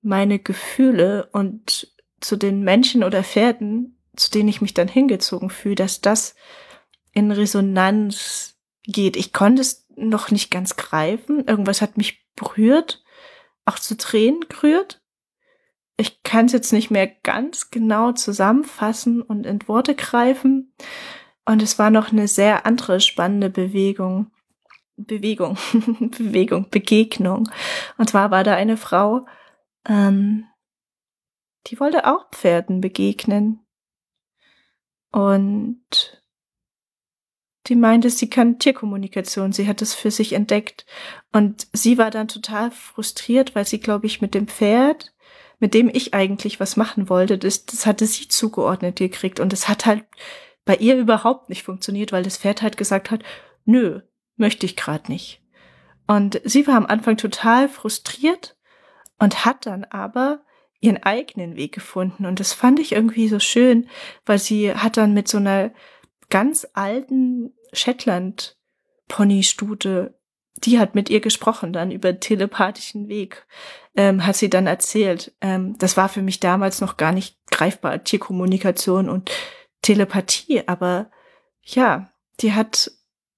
meine 0.00 0.38
Gefühle 0.38 1.28
und 1.32 1.92
zu 2.20 2.36
den 2.36 2.62
Menschen 2.62 3.02
oder 3.02 3.24
Pferden, 3.24 3.98
zu 4.14 4.30
denen 4.30 4.48
ich 4.48 4.60
mich 4.60 4.74
dann 4.74 4.88
hingezogen 4.88 5.50
fühle, 5.50 5.74
dass 5.74 6.00
das 6.00 6.36
in 7.12 7.32
Resonanz 7.32 8.54
geht. 8.84 9.16
Ich 9.16 9.32
konnte 9.32 9.62
es 9.62 9.83
noch 9.96 10.30
nicht 10.30 10.50
ganz 10.50 10.76
greifen. 10.76 11.46
Irgendwas 11.46 11.80
hat 11.80 11.96
mich 11.96 12.26
berührt, 12.36 13.04
auch 13.64 13.78
zu 13.78 13.96
Tränen 13.96 14.40
gerührt. 14.48 15.02
Ich 15.96 16.22
kann 16.22 16.46
es 16.46 16.52
jetzt 16.52 16.72
nicht 16.72 16.90
mehr 16.90 17.06
ganz 17.06 17.70
genau 17.70 18.12
zusammenfassen 18.12 19.22
und 19.22 19.46
in 19.46 19.66
Worte 19.68 19.94
greifen. 19.94 20.74
Und 21.44 21.62
es 21.62 21.78
war 21.78 21.90
noch 21.90 22.10
eine 22.10 22.26
sehr 22.26 22.66
andere 22.66 23.00
spannende 23.00 23.50
Bewegung. 23.50 24.30
Bewegung, 24.96 25.56
Bewegung, 25.72 26.68
Begegnung. 26.70 27.50
Und 27.98 28.10
zwar 28.10 28.30
war 28.30 28.44
da 28.44 28.54
eine 28.54 28.76
Frau, 28.76 29.26
ähm, 29.86 30.46
die 31.66 31.80
wollte 31.80 32.06
auch 32.06 32.30
Pferden 32.30 32.80
begegnen. 32.80 33.60
Und 35.10 36.23
die 37.66 37.76
meinte, 37.76 38.10
sie 38.10 38.28
kann 38.28 38.58
Tierkommunikation, 38.58 39.52
sie 39.52 39.66
hat 39.66 39.80
es 39.80 39.94
für 39.94 40.10
sich 40.10 40.34
entdeckt. 40.34 40.84
Und 41.32 41.66
sie 41.72 41.98
war 41.98 42.10
dann 42.10 42.28
total 42.28 42.70
frustriert, 42.70 43.54
weil 43.54 43.66
sie, 43.66 43.80
glaube 43.80 44.06
ich, 44.06 44.20
mit 44.20 44.34
dem 44.34 44.48
Pferd, 44.48 45.14
mit 45.60 45.72
dem 45.72 45.88
ich 45.88 46.12
eigentlich 46.12 46.60
was 46.60 46.76
machen 46.76 47.08
wollte, 47.08 47.38
das, 47.38 47.64
das 47.64 47.86
hatte 47.86 48.06
sie 48.06 48.28
zugeordnet 48.28 48.96
gekriegt 48.96 49.40
und 49.40 49.52
es 49.52 49.68
hat 49.68 49.86
halt 49.86 50.04
bei 50.64 50.76
ihr 50.76 50.96
überhaupt 50.96 51.48
nicht 51.48 51.62
funktioniert, 51.62 52.12
weil 52.12 52.22
das 52.22 52.38
Pferd 52.38 52.62
halt 52.62 52.76
gesagt 52.76 53.10
hat, 53.10 53.22
nö, 53.64 54.00
möchte 54.36 54.66
ich 54.66 54.76
gerade 54.76 55.10
nicht. 55.10 55.42
Und 56.06 56.40
sie 56.44 56.66
war 56.66 56.76
am 56.76 56.86
Anfang 56.86 57.16
total 57.16 57.68
frustriert 57.68 58.56
und 59.18 59.44
hat 59.44 59.66
dann 59.66 59.84
aber 59.84 60.40
ihren 60.80 61.02
eigenen 61.02 61.56
Weg 61.56 61.72
gefunden. 61.72 62.26
Und 62.26 62.40
das 62.40 62.52
fand 62.52 62.78
ich 62.78 62.92
irgendwie 62.92 63.28
so 63.28 63.38
schön, 63.38 63.88
weil 64.26 64.38
sie 64.38 64.74
hat 64.74 64.98
dann 64.98 65.14
mit 65.14 65.28
so 65.28 65.38
einer 65.38 65.72
ganz 66.34 66.66
alten 66.72 67.54
Shetland-Pony-Stute, 67.72 70.18
die 70.56 70.80
hat 70.80 70.96
mit 70.96 71.08
ihr 71.08 71.20
gesprochen 71.20 71.72
dann 71.72 71.92
über 71.92 72.18
telepathischen 72.18 73.06
Weg, 73.06 73.46
ähm, 73.94 74.26
hat 74.26 74.34
sie 74.34 74.50
dann 74.50 74.66
erzählt. 74.66 75.32
Ähm, 75.40 75.78
das 75.78 75.96
war 75.96 76.08
für 76.08 76.22
mich 76.22 76.40
damals 76.40 76.80
noch 76.80 76.96
gar 76.96 77.12
nicht 77.12 77.38
greifbar, 77.52 78.02
Tierkommunikation 78.02 79.08
und 79.08 79.30
Telepathie, 79.80 80.66
aber 80.66 81.08
ja, 81.62 82.10
die 82.40 82.52
hat 82.52 82.90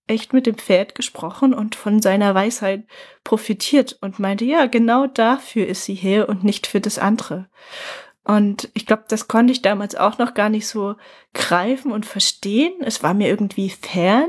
echt 0.06 0.32
mit 0.32 0.46
dem 0.46 0.56
Pferd 0.56 0.94
gesprochen 0.94 1.52
und 1.52 1.74
von 1.74 2.00
seiner 2.00 2.34
Weisheit 2.34 2.86
profitiert 3.24 3.98
und 4.00 4.18
meinte, 4.18 4.46
ja, 4.46 4.68
genau 4.68 5.06
dafür 5.06 5.66
ist 5.66 5.84
sie 5.84 5.96
hier 5.96 6.30
und 6.30 6.44
nicht 6.44 6.66
für 6.66 6.80
das 6.80 6.98
andere. 6.98 7.50
Und 8.26 8.70
ich 8.74 8.86
glaube, 8.86 9.04
das 9.06 9.28
konnte 9.28 9.52
ich 9.52 9.62
damals 9.62 9.94
auch 9.94 10.18
noch 10.18 10.34
gar 10.34 10.48
nicht 10.48 10.66
so 10.66 10.96
greifen 11.32 11.92
und 11.92 12.04
verstehen. 12.06 12.74
Es 12.80 13.04
war 13.04 13.14
mir 13.14 13.28
irgendwie 13.28 13.70
fern. 13.70 14.28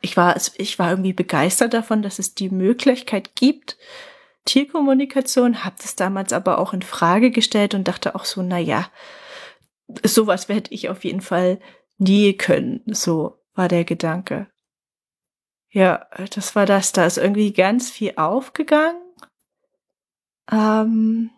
Ich 0.00 0.16
war, 0.16 0.36
ich 0.56 0.78
war 0.80 0.90
irgendwie 0.90 1.12
begeistert 1.12 1.72
davon, 1.72 2.02
dass 2.02 2.18
es 2.18 2.34
die 2.34 2.50
Möglichkeit 2.50 3.36
gibt, 3.36 3.78
Tierkommunikation, 4.44 5.64
habe 5.64 5.76
das 5.80 5.94
damals 5.94 6.32
aber 6.32 6.58
auch 6.58 6.72
in 6.72 6.82
Frage 6.82 7.30
gestellt 7.30 7.74
und 7.74 7.86
dachte 7.86 8.16
auch 8.16 8.24
so, 8.24 8.42
na 8.42 8.58
ja, 8.58 8.90
sowas 10.02 10.48
werde 10.48 10.72
ich 10.72 10.88
auf 10.88 11.04
jeden 11.04 11.20
Fall 11.20 11.60
nie 11.98 12.36
können. 12.36 12.82
So 12.86 13.38
war 13.54 13.68
der 13.68 13.84
Gedanke. 13.84 14.48
Ja, 15.70 16.08
das 16.34 16.56
war 16.56 16.66
das. 16.66 16.90
Da 16.90 17.06
ist 17.06 17.18
irgendwie 17.18 17.52
ganz 17.52 17.88
viel 17.88 18.14
aufgegangen. 18.16 19.00
Ähm, 20.50 21.30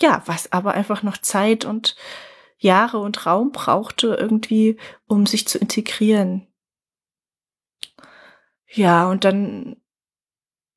ja, 0.00 0.22
was 0.26 0.52
aber 0.52 0.74
einfach 0.74 1.02
noch 1.02 1.18
Zeit 1.18 1.64
und 1.64 1.96
Jahre 2.58 2.98
und 2.98 3.26
Raum 3.26 3.52
brauchte 3.52 4.14
irgendwie, 4.14 4.76
um 5.06 5.26
sich 5.26 5.48
zu 5.48 5.58
integrieren. 5.58 6.46
Ja, 8.66 9.08
und 9.08 9.24
dann 9.24 9.76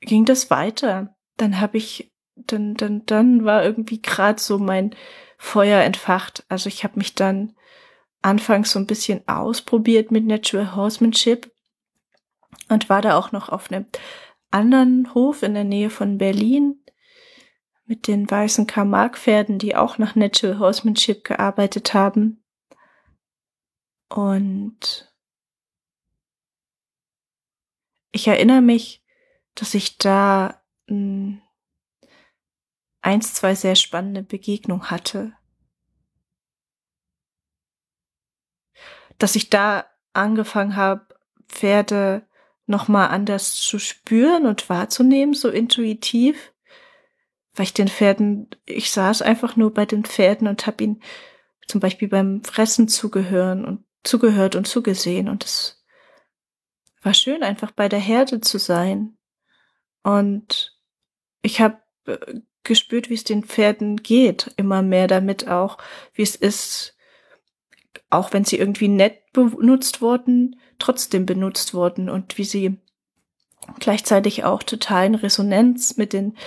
ging 0.01 0.25
das 0.25 0.50
weiter. 0.50 1.15
Dann 1.38 1.60
habe 1.60 1.77
ich, 1.77 2.12
dann, 2.36 2.75
dann, 2.75 3.06
dann 3.06 3.46
war 3.46 3.63
irgendwie 3.63 4.01
gerade 4.01 4.42
so 4.42 4.58
mein 4.58 4.96
Feuer 5.38 5.82
entfacht. 5.82 6.46
Also 6.50 6.68
ich 6.68 6.84
habe 6.84 6.98
mich 6.98 7.15
dann 7.15 7.56
anfangs 8.22 8.72
so 8.72 8.80
ein 8.80 8.88
bisschen 8.88 9.27
ausprobiert 9.27 10.10
mit 10.10 10.25
Natural 10.25 10.75
Horsemanship 10.75 11.51
und 12.70 12.89
war 12.89 13.01
da 13.01 13.18
auch 13.18 13.32
noch 13.32 13.50
auf 13.50 13.72
einem 13.72 13.86
anderen 14.51 15.13
Hof 15.13 15.44
in 15.44 15.53
der 15.53 15.65
Nähe 15.65 15.89
von 15.89 16.18
Berlin 16.18 16.83
mit 17.86 18.08
den 18.08 18.30
weißen 18.30 18.68
Karl-Marx-Pferden, 18.68 19.60
die 19.60 19.75
auch 19.75 19.98
nach 19.98 20.16
Natural 20.16 20.60
Horsemanship 20.60 21.24
gearbeitet 21.24 21.94
haben. 21.94 22.44
Und 24.10 25.13
ich 28.12 28.28
erinnere 28.28 28.62
mich, 28.62 29.04
dass 29.56 29.74
ich 29.74 29.98
da 29.98 30.62
mh, 30.88 31.42
eins, 33.02 33.34
zwei 33.34 33.56
sehr 33.56 33.75
spannende 33.75 34.24
Begegnungen 34.24 34.90
hatte. 34.90 35.34
Dass 39.18 39.36
ich 39.36 39.50
da 39.50 39.86
angefangen 40.13 40.75
habe, 40.75 41.08
Pferde 41.48 42.28
nochmal 42.66 43.10
anders 43.10 43.56
zu 43.56 43.78
spüren 43.78 44.46
und 44.46 44.70
wahrzunehmen, 44.70 45.34
so 45.34 45.50
intuitiv. 45.50 46.52
Weil 47.55 47.65
ich 47.65 47.74
den 47.74 47.88
Pferden, 47.88 48.50
ich 48.65 48.91
saß 48.91 49.22
einfach 49.22 49.55
nur 49.55 49.74
bei 49.74 49.86
den 49.86 50.03
Pferden 50.03 50.48
und 50.48 50.65
habe 50.65 50.83
ihnen 50.83 51.03
zum 51.67 51.79
Beispiel 51.79 52.07
beim 52.07 52.43
Fressen 52.43 52.88
zugehören 52.88 53.65
und 53.65 53.86
zugehört 54.03 54.55
und 54.55 54.67
zugesehen. 54.67 55.29
Und 55.29 55.45
es 55.45 55.83
war 57.01 57.13
schön, 57.13 57.43
einfach 57.43 57.72
bei 57.72 57.89
der 57.89 58.00
Herde 58.00 58.41
zu 58.41 58.57
sein. 58.57 59.17
Und 60.03 60.77
ich 61.41 61.62
habe 61.62 61.77
äh, 62.05 62.41
gespürt, 62.63 63.10
wie 63.10 63.15
es 63.15 63.24
den 63.24 63.43
Pferden 63.43 63.98
geht, 63.98 64.51
immer 64.57 64.81
mehr 64.81 65.07
damit 65.07 65.48
auch, 65.48 65.77
wie 66.13 66.22
es 66.22 66.36
ist, 66.36 66.95
auch 68.10 68.33
wenn 68.33 68.45
sie 68.45 68.57
irgendwie 68.57 68.88
nett 68.88 69.31
benutzt 69.33 70.01
wurden, 70.01 70.60
trotzdem 70.79 71.25
benutzt 71.25 71.74
wurden 71.74 72.10
und 72.10 72.38
wie 72.38 72.43
sie 72.43 72.77
gleichzeitig 73.79 74.43
auch 74.43 74.63
total 74.63 75.07
in 75.07 75.15
Resonanz 75.15 75.98
mit 75.98 76.13
den 76.13 76.38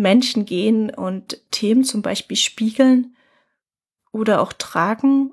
Menschen 0.00 0.46
gehen 0.46 0.90
und 0.90 1.40
Themen 1.50 1.84
zum 1.84 2.02
Beispiel 2.02 2.36
spiegeln 2.36 3.14
oder 4.12 4.40
auch 4.40 4.52
tragen 4.52 5.32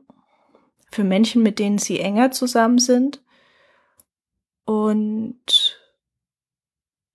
für 0.92 1.04
Menschen, 1.04 1.42
mit 1.42 1.58
denen 1.58 1.78
sie 1.78 2.00
enger 2.00 2.32
zusammen 2.32 2.78
sind. 2.78 3.24
Und 4.66 5.80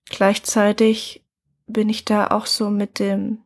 gleichzeitig 0.09 1.23
bin 1.67 1.89
ich 1.89 2.05
da 2.05 2.27
auch 2.27 2.47
so 2.47 2.69
mit 2.69 2.99
dem 2.99 3.43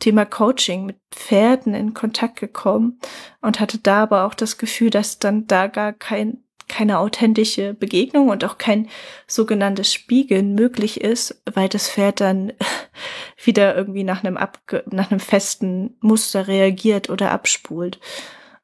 Thema 0.00 0.24
Coaching 0.24 0.86
mit 0.86 0.98
Pferden 1.10 1.74
in 1.74 1.94
Kontakt 1.94 2.38
gekommen 2.38 3.00
und 3.40 3.60
hatte 3.60 3.78
da 3.78 4.02
aber 4.02 4.26
auch 4.26 4.34
das 4.34 4.58
Gefühl, 4.58 4.90
dass 4.90 5.18
dann 5.18 5.46
da 5.46 5.66
gar 5.66 5.92
kein, 5.92 6.44
keine 6.68 6.98
authentische 6.98 7.74
Begegnung 7.74 8.28
und 8.28 8.44
auch 8.44 8.58
kein 8.58 8.88
sogenanntes 9.26 9.92
Spiegeln 9.92 10.54
möglich 10.54 11.00
ist, 11.00 11.42
weil 11.52 11.68
das 11.68 11.90
Pferd 11.90 12.20
dann 12.20 12.52
wieder 13.42 13.76
irgendwie 13.76 14.04
nach 14.04 14.22
einem, 14.22 14.36
abge 14.36 14.84
nach 14.90 15.10
einem 15.10 15.20
festen 15.20 15.96
Muster 16.00 16.48
reagiert 16.48 17.10
oder 17.10 17.32
abspult. 17.32 17.98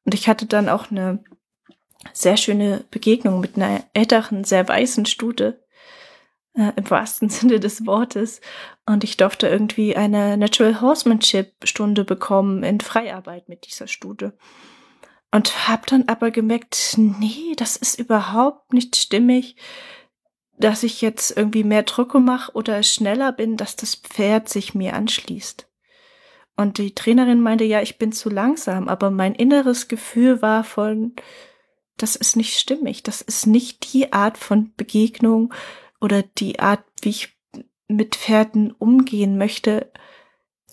Und 0.04 0.14
ich 0.14 0.28
hatte 0.28 0.46
dann 0.46 0.68
auch 0.68 0.90
eine 0.90 1.24
sehr 2.12 2.36
schöne 2.36 2.84
Begegnung 2.90 3.40
mit 3.40 3.56
einer 3.56 3.84
älteren, 3.94 4.44
sehr 4.44 4.66
weißen 4.68 5.06
Stute, 5.06 5.64
äh, 6.54 6.72
im 6.76 6.88
wahrsten 6.90 7.28
Sinne 7.30 7.60
des 7.60 7.86
Wortes. 7.86 8.40
Und 8.86 9.04
ich 9.04 9.16
durfte 9.16 9.48
irgendwie 9.48 9.96
eine 9.96 10.36
Natural 10.36 10.80
Horsemanship 10.80 11.52
Stunde 11.64 12.04
bekommen 12.04 12.62
in 12.62 12.80
Freiarbeit 12.80 13.48
mit 13.48 13.66
dieser 13.66 13.86
Stute. 13.86 14.36
Und 15.34 15.66
habe 15.66 15.82
dann 15.88 16.04
aber 16.06 16.30
gemerkt, 16.30 16.94
nee, 16.96 17.54
das 17.56 17.76
ist 17.76 17.98
überhaupt 17.98 18.72
nicht 18.72 18.94
stimmig, 18.94 19.56
dass 20.56 20.84
ich 20.84 21.02
jetzt 21.02 21.36
irgendwie 21.36 21.64
mehr 21.64 21.82
Drucke 21.82 22.20
mache 22.20 22.52
oder 22.52 22.80
schneller 22.84 23.32
bin, 23.32 23.56
dass 23.56 23.74
das 23.74 23.96
Pferd 23.96 24.48
sich 24.48 24.76
mir 24.76 24.94
anschließt. 24.94 25.68
Und 26.56 26.78
die 26.78 26.94
Trainerin 26.94 27.40
meinte, 27.40 27.64
ja, 27.64 27.82
ich 27.82 27.98
bin 27.98 28.12
zu 28.12 28.30
langsam, 28.30 28.86
aber 28.86 29.10
mein 29.10 29.34
inneres 29.34 29.88
Gefühl 29.88 30.40
war 30.40 30.62
von, 30.62 31.16
das 31.96 32.14
ist 32.14 32.36
nicht 32.36 32.56
stimmig, 32.56 33.02
das 33.02 33.20
ist 33.20 33.48
nicht 33.48 33.92
die 33.92 34.12
Art 34.12 34.38
von 34.38 34.72
Begegnung, 34.76 35.52
oder 36.00 36.22
die 36.22 36.60
Art, 36.60 36.84
wie 37.02 37.08
ich 37.08 37.36
mit 37.88 38.14
Pferden 38.14 38.70
umgehen 38.70 39.36
möchte, 39.36 39.90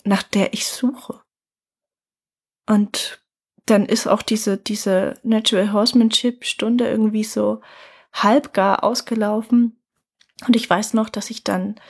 nach 0.04 0.22
der 0.22 0.52
ich 0.52 0.68
suche. 0.68 1.20
Und 2.68 3.21
dann 3.66 3.86
ist 3.86 4.06
auch 4.06 4.22
diese, 4.22 4.58
diese 4.58 5.14
Natural 5.22 5.72
Horsemanship 5.72 6.44
Stunde 6.44 6.88
irgendwie 6.88 7.24
so 7.24 7.60
halbgar 8.12 8.82
ausgelaufen. 8.84 9.80
Und 10.46 10.56
ich 10.56 10.68
weiß 10.68 10.94
noch, 10.94 11.08
dass 11.08 11.30
ich 11.30 11.44
dann 11.44 11.80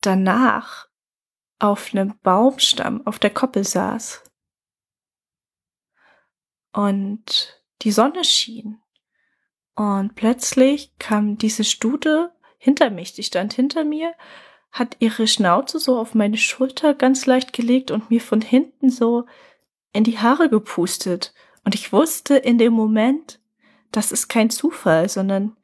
danach 0.00 0.88
auf 1.58 1.92
einem 1.92 2.18
Baumstamm 2.22 3.06
auf 3.06 3.18
der 3.18 3.30
Koppel 3.30 3.64
saß. 3.64 4.22
Und 6.72 7.62
die 7.82 7.90
Sonne 7.92 8.24
schien. 8.24 8.80
Und 9.74 10.14
plötzlich 10.14 10.96
kam 10.98 11.36
diese 11.36 11.64
Stute 11.64 12.32
hinter 12.58 12.90
mich. 12.90 13.12
Die 13.12 13.22
stand 13.22 13.52
hinter 13.52 13.84
mir, 13.84 14.14
hat 14.70 14.96
ihre 15.00 15.26
Schnauze 15.26 15.78
so 15.78 15.98
auf 15.98 16.14
meine 16.14 16.38
Schulter 16.38 16.94
ganz 16.94 17.26
leicht 17.26 17.52
gelegt 17.52 17.90
und 17.90 18.10
mir 18.10 18.20
von 18.20 18.40
hinten 18.40 18.90
so 18.90 19.26
in 19.96 20.04
die 20.04 20.18
Haare 20.18 20.48
gepustet. 20.50 21.34
Und 21.64 21.74
ich 21.74 21.92
wusste 21.92 22.36
in 22.36 22.58
dem 22.58 22.72
Moment, 22.72 23.40
das 23.90 24.12
ist 24.12 24.28
kein 24.28 24.50
Zufall, 24.50 25.08
sondern 25.08 25.56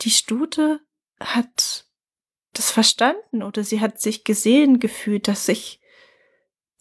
die 0.00 0.10
Stute 0.10 0.80
hat 1.20 1.86
das 2.52 2.70
verstanden 2.70 3.42
oder 3.42 3.64
sie 3.64 3.80
hat 3.80 4.00
sich 4.00 4.24
gesehen 4.24 4.78
gefühlt, 4.78 5.26
dass 5.26 5.48
ich 5.48 5.80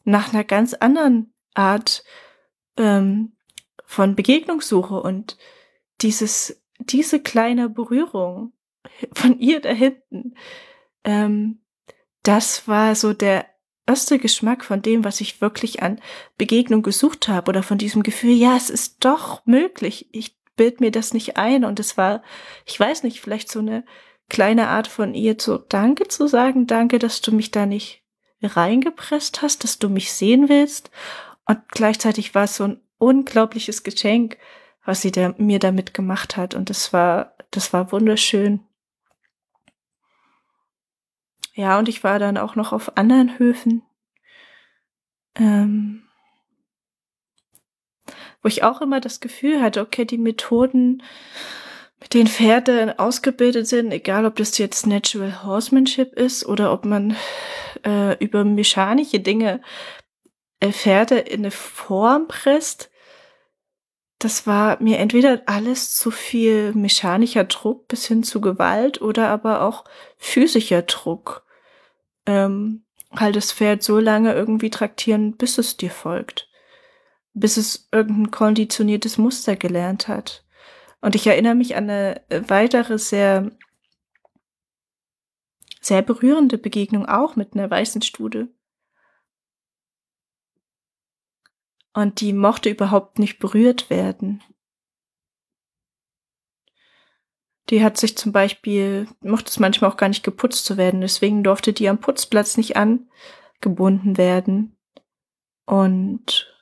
nach 0.04 0.34
einer 0.34 0.44
ganz 0.44 0.74
anderen 0.74 1.34
Art 1.54 2.04
ähm, 2.78 3.36
von 3.86 4.16
Begegnung 4.16 4.62
suche 4.62 5.02
und 5.02 5.38
dieses, 6.02 6.64
diese 6.80 7.20
kleine 7.20 7.70
Berührung 7.70 8.54
von 9.14 9.40
ihr 9.40 9.60
da 9.60 9.70
hinten. 9.70 10.36
Ähm, 11.04 11.62
das 12.24 12.68
war 12.68 12.96
so 12.96 13.14
der 13.14 13.51
erste 13.92 14.20
Geschmack 14.20 14.64
von 14.64 14.82
dem, 14.82 15.04
was 15.04 15.20
ich 15.20 15.42
wirklich 15.42 15.84
an 15.84 16.00
Begegnung 16.38 16.82
gesucht 16.82 17.28
habe 17.28 17.50
oder 17.50 17.62
von 17.62 17.78
diesem 17.78 18.04
Gefühl, 18.04 18.32
ja, 18.32 18.56
es 18.56 18.70
ist 18.70 19.04
doch 19.04 19.46
möglich. 19.46 20.08
Ich 20.14 20.38
bild 20.56 20.80
mir 20.80 20.92
das 20.92 21.14
nicht 21.14 21.36
ein 21.36 21.66
und 21.66 21.78
es 21.78 21.98
war, 21.98 22.24
ich 22.66 22.80
weiß 22.80 23.04
nicht, 23.04 23.20
vielleicht 23.20 23.52
so 23.52 23.60
eine 23.60 23.84
kleine 24.30 24.70
Art 24.70 24.88
von 24.88 25.14
ihr 25.14 25.36
so 25.38 25.58
Danke 25.58 26.08
zu 26.08 26.28
sagen, 26.28 26.68
danke, 26.68 27.00
dass 27.00 27.20
du 27.20 27.34
mich 27.34 27.52
da 27.52 27.66
nicht 27.66 28.02
reingepresst 28.42 29.42
hast, 29.42 29.66
dass 29.66 29.78
du 29.78 29.90
mich 29.90 30.14
sehen 30.14 30.48
willst 30.48 30.90
und 31.46 31.60
gleichzeitig 31.68 32.34
war 32.34 32.46
es 32.46 32.56
so 32.56 32.64
ein 32.64 32.82
unglaubliches 32.98 33.84
Geschenk, 33.84 34.38
was 34.86 35.02
sie 35.02 35.12
da, 35.12 35.36
mir 35.38 35.60
damit 35.60 35.94
gemacht 35.94 36.38
hat 36.38 36.56
und 36.56 36.70
das 36.70 36.94
war, 36.94 37.36
das 37.52 37.74
war 37.74 37.92
wunderschön. 37.92 38.62
Ja, 41.54 41.78
und 41.80 41.90
ich 41.90 42.04
war 42.04 42.20
dann 42.20 42.38
auch 42.38 42.56
noch 42.56 42.72
auf 42.72 42.98
anderen 42.98 43.38
Höfen, 43.38 43.84
ähm, 45.36 46.04
wo 48.42 48.48
ich 48.48 48.64
auch 48.64 48.82
immer 48.82 49.02
das 49.02 49.20
Gefühl 49.20 49.62
hatte, 49.62 49.82
okay, 49.82 50.06
die 50.06 50.18
Methoden, 50.18 51.04
mit 52.00 52.14
denen 52.14 52.28
Pferde 52.28 52.98
ausgebildet 52.98 53.68
sind, 53.68 53.92
egal 53.92 54.26
ob 54.26 54.36
das 54.38 54.58
jetzt 54.58 54.88
Natural 54.88 55.44
Horsemanship 55.44 56.14
ist 56.14 56.46
oder 56.46 56.74
ob 56.74 56.86
man 56.86 57.16
äh, 57.86 58.18
über 58.24 58.44
mechanische 58.44 59.20
Dinge 59.20 59.62
äh, 60.62 60.72
Pferde 60.72 61.20
in 61.20 61.42
eine 61.42 61.52
Form 61.52 62.28
presst, 62.28 62.91
das 64.24 64.46
war 64.46 64.82
mir 64.82 65.00
entweder 65.00 65.42
alles 65.48 65.96
zu 65.96 66.12
viel 66.12 66.74
mechanischer 66.74 67.44
Druck 67.46 67.88
bis 67.88 68.06
hin 68.06 68.24
zu 68.24 68.40
Gewalt 68.40 69.02
oder 69.02 69.30
aber 69.30 69.62
auch 69.62 69.84
physischer 70.18 70.84
Druck. 70.84 71.44
Ähm, 72.28 72.84
halt 73.16 73.36
das 73.36 73.52
Pferd 73.52 73.82
so 73.82 74.00
lange 74.00 74.34
irgendwie 74.34 74.70
traktieren, 74.70 75.38
bis 75.38 75.58
es 75.58 75.76
dir 75.76 75.90
folgt. 75.90 76.50
Bis 77.34 77.58
es 77.58 77.90
irgendein 77.92 78.30
konditioniertes 78.30 79.18
Muster 79.18 79.56
gelernt 79.56 80.08
hat. 80.08 80.46
Und 81.02 81.16
ich 81.16 81.26
erinnere 81.26 81.56
mich 81.56 81.76
an 81.76 81.90
eine 81.90 82.22
weitere 82.30 83.00
sehr, 83.00 83.52
sehr 85.82 86.04
berührende 86.04 86.60
Begegnung 86.60 87.08
auch 87.08 87.36
mit 87.36 87.56
einer 87.56 87.72
weißen 87.72 88.04
Stude. 88.04 88.50
Und 91.94 92.22
die 92.22 92.34
mochte 92.34 92.70
überhaupt 92.70 93.20
nicht 93.20 93.40
berührt 93.40 93.90
werden. 93.90 94.42
Die 97.70 97.84
hat 97.84 97.98
sich 97.98 98.18
zum 98.18 98.32
Beispiel, 98.32 99.08
mochte 99.22 99.50
es 99.50 99.60
manchmal 99.60 99.92
auch 99.92 99.98
gar 99.98 100.10
nicht 100.10 100.24
geputzt 100.24 100.66
zu 100.66 100.78
werden, 100.78 101.02
deswegen 101.02 101.44
durfte 101.44 101.74
die 101.74 101.88
am 101.88 102.00
Putzplatz 102.00 102.58
nicht 102.58 102.76
angebunden 102.76 104.18
werden. 104.18 104.76
Und 105.66 106.54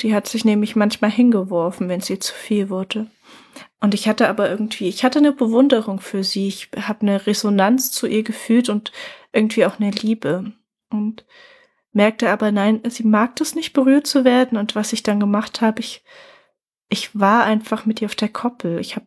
die 0.00 0.14
hat 0.14 0.28
sich 0.28 0.44
nämlich 0.44 0.76
manchmal 0.76 1.10
hingeworfen, 1.10 1.88
wenn 1.88 2.00
sie 2.00 2.18
zu 2.18 2.34
viel 2.34 2.68
wurde. 2.68 3.10
Und 3.80 3.94
ich 3.94 4.08
hatte 4.08 4.28
aber 4.28 4.50
irgendwie, 4.50 4.88
ich 4.88 5.04
hatte 5.04 5.18
eine 5.18 5.32
Bewunderung 5.32 6.00
für 6.00 6.24
sie, 6.24 6.48
ich 6.48 6.68
habe 6.76 7.02
eine 7.02 7.26
Resonanz 7.26 7.90
zu 7.92 8.06
ihr 8.06 8.24
gefühlt 8.24 8.68
und 8.68 8.92
irgendwie 9.32 9.64
auch 9.64 9.78
eine 9.80 9.90
Liebe. 9.90 10.52
Und 10.90 11.24
merkte 11.92 12.30
aber, 12.30 12.52
nein, 12.52 12.80
sie 12.88 13.04
mag 13.04 13.36
das 13.36 13.54
nicht 13.54 13.72
berührt 13.72 14.06
zu 14.06 14.24
werden. 14.24 14.58
Und 14.58 14.74
was 14.74 14.92
ich 14.92 15.02
dann 15.02 15.20
gemacht 15.20 15.60
habe, 15.60 15.80
ich, 15.80 16.02
ich 16.88 17.18
war 17.18 17.44
einfach 17.44 17.86
mit 17.86 18.00
ihr 18.00 18.06
auf 18.06 18.14
der 18.14 18.28
Koppel. 18.28 18.78
Ich 18.78 18.96
habe 18.96 19.06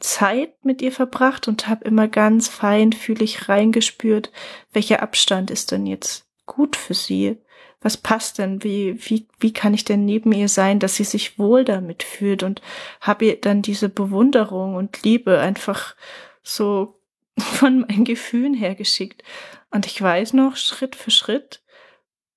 Zeit 0.00 0.64
mit 0.64 0.82
ihr 0.82 0.92
verbracht 0.92 1.48
und 1.48 1.68
habe 1.68 1.84
immer 1.84 2.08
ganz 2.08 2.48
feinfühlig 2.48 3.48
reingespürt, 3.48 4.30
welcher 4.72 5.02
Abstand 5.02 5.50
ist 5.50 5.72
denn 5.72 5.86
jetzt 5.86 6.26
gut 6.46 6.76
für 6.76 6.94
sie. 6.94 7.38
Was 7.80 7.96
passt 7.98 8.38
denn? 8.38 8.64
Wie, 8.64 8.98
wie, 9.08 9.26
wie 9.40 9.52
kann 9.52 9.74
ich 9.74 9.84
denn 9.84 10.04
neben 10.04 10.32
ihr 10.32 10.48
sein, 10.48 10.78
dass 10.78 10.96
sie 10.96 11.04
sich 11.04 11.38
wohl 11.38 11.64
damit 11.64 12.02
fühlt? 12.02 12.42
Und 12.42 12.62
habe 13.00 13.26
ihr 13.26 13.40
dann 13.40 13.60
diese 13.60 13.90
Bewunderung 13.90 14.74
und 14.74 15.02
Liebe 15.02 15.38
einfach 15.38 15.94
so 16.42 16.98
von 17.38 17.80
meinen 17.80 18.04
Gefühlen 18.04 18.54
her 18.54 18.74
geschickt. 18.74 19.22
Und 19.70 19.86
ich 19.86 20.00
weiß 20.00 20.32
noch, 20.32 20.56
Schritt 20.56 20.96
für 20.96 21.10
Schritt, 21.10 21.62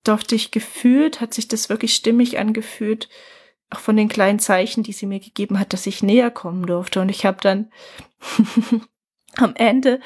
durfte 0.08 0.36
ich 0.36 0.52
gefühlt, 0.52 1.22
hat 1.22 1.34
sich 1.34 1.48
das 1.48 1.70
wirklich 1.70 1.94
stimmig 1.94 2.40
angefühlt, 2.40 3.10
auch 3.70 3.80
von 3.80 3.98
den 3.98 4.08
kleinen 4.08 4.40
Zeichen, 4.40 4.84
die 4.84 4.94
sie 4.94 5.06
mir 5.06 5.20
gegeben 5.20 5.60
hat, 5.60 5.74
dass 5.74 5.88
ich 5.88 6.04
näher 6.04 6.32
kommen 6.32 6.66
durfte. 6.66 7.02
Und 7.02 7.10
ich 7.10 7.26
habe 7.26 7.40
dann 7.42 7.72
am 9.36 9.56
Ende 9.56 10.00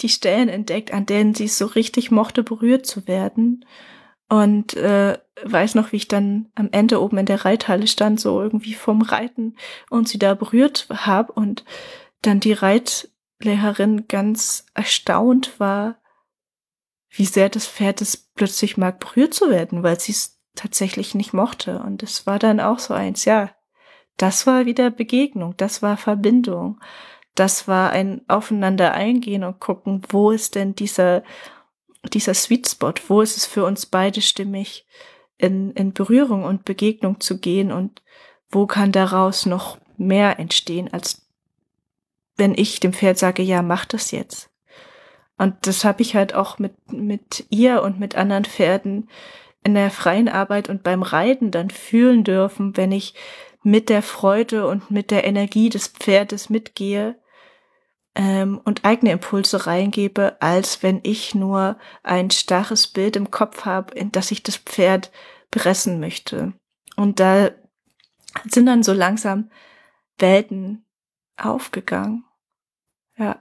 die 0.00 0.08
Stellen 0.08 0.48
entdeckt, 0.48 0.92
an 0.92 1.06
denen 1.06 1.34
sie 1.34 1.46
es 1.46 1.58
so 1.58 1.66
richtig 1.66 2.10
mochte, 2.10 2.42
berührt 2.42 2.86
zu 2.86 3.06
werden. 3.08 3.64
Und 4.28 4.74
äh, 4.74 5.18
weiß 5.44 5.76
noch, 5.76 5.92
wie 5.92 5.96
ich 5.96 6.08
dann 6.08 6.50
am 6.54 6.68
Ende 6.72 7.00
oben 7.00 7.18
in 7.18 7.26
der 7.26 7.44
Reithalle 7.44 7.86
stand, 7.86 8.20
so 8.20 8.40
irgendwie 8.40 8.74
vom 8.74 9.02
Reiten 9.02 9.56
und 9.88 10.08
sie 10.08 10.18
da 10.18 10.34
berührt 10.34 10.86
habe 10.90 11.32
und 11.32 11.64
dann 12.22 12.40
die 12.40 12.52
Reitlehrerin 12.52 14.08
ganz 14.08 14.66
erstaunt 14.74 15.60
war, 15.60 15.98
wie 17.16 17.24
sehr 17.24 17.48
das 17.48 17.66
Pferd 17.66 18.02
es 18.02 18.16
plötzlich 18.16 18.76
mag, 18.76 19.00
berührt 19.00 19.34
zu 19.34 19.50
werden, 19.50 19.82
weil 19.82 19.98
sie 19.98 20.12
es 20.12 20.38
tatsächlich 20.54 21.14
nicht 21.14 21.32
mochte. 21.32 21.78
Und 21.78 22.02
es 22.02 22.26
war 22.26 22.38
dann 22.38 22.60
auch 22.60 22.78
so 22.78 22.94
eins, 22.94 23.24
ja, 23.24 23.50
das 24.16 24.46
war 24.46 24.66
wieder 24.66 24.90
Begegnung, 24.90 25.54
das 25.56 25.82
war 25.82 25.96
Verbindung, 25.96 26.80
das 27.34 27.68
war 27.68 27.90
ein 27.90 28.22
Aufeinander 28.28 28.92
eingehen 28.92 29.44
und 29.44 29.60
gucken, 29.60 30.02
wo 30.08 30.30
ist 30.30 30.54
denn 30.54 30.74
dieser, 30.74 31.22
dieser 32.12 32.34
Sweet 32.34 32.68
Spot, 32.68 32.94
wo 33.08 33.20
ist 33.20 33.36
es 33.36 33.46
für 33.46 33.64
uns 33.64 33.86
beide 33.86 34.22
stimmig, 34.22 34.86
in, 35.38 35.70
in 35.72 35.92
Berührung 35.92 36.44
und 36.44 36.64
Begegnung 36.64 37.20
zu 37.20 37.38
gehen 37.38 37.70
und 37.72 38.02
wo 38.48 38.66
kann 38.66 38.92
daraus 38.92 39.44
noch 39.44 39.78
mehr 39.98 40.38
entstehen, 40.38 40.92
als 40.92 41.26
wenn 42.36 42.54
ich 42.54 42.80
dem 42.80 42.92
Pferd 42.92 43.18
sage, 43.18 43.42
ja, 43.42 43.62
mach 43.62 43.84
das 43.84 44.10
jetzt. 44.10 44.50
Und 45.38 45.54
das 45.66 45.84
habe 45.84 46.02
ich 46.02 46.14
halt 46.14 46.34
auch 46.34 46.58
mit, 46.58 46.92
mit 46.92 47.46
ihr 47.50 47.82
und 47.82 48.00
mit 48.00 48.16
anderen 48.16 48.44
Pferden 48.44 49.08
in 49.62 49.74
der 49.74 49.90
freien 49.90 50.28
Arbeit 50.28 50.68
und 50.68 50.82
beim 50.82 51.02
Reiten 51.02 51.50
dann 51.50 51.70
fühlen 51.70 52.24
dürfen, 52.24 52.76
wenn 52.76 52.92
ich 52.92 53.14
mit 53.62 53.88
der 53.88 54.02
Freude 54.02 54.66
und 54.68 54.90
mit 54.90 55.10
der 55.10 55.24
Energie 55.24 55.68
des 55.68 55.88
Pferdes 55.88 56.48
mitgehe 56.48 57.18
ähm, 58.14 58.60
und 58.64 58.84
eigene 58.84 59.10
Impulse 59.10 59.66
reingebe, 59.66 60.40
als 60.40 60.84
wenn 60.84 61.00
ich 61.02 61.34
nur 61.34 61.76
ein 62.04 62.30
starres 62.30 62.86
Bild 62.86 63.16
im 63.16 63.32
Kopf 63.32 63.64
habe, 63.64 63.92
in 63.94 64.12
das 64.12 64.30
ich 64.30 64.42
das 64.42 64.56
Pferd 64.56 65.10
pressen 65.50 65.98
möchte. 65.98 66.52
Und 66.96 67.18
da 67.18 67.50
sind 68.48 68.66
dann 68.66 68.82
so 68.82 68.92
langsam 68.92 69.50
Welten 70.18 70.86
aufgegangen. 71.36 72.24
Ja. 73.18 73.40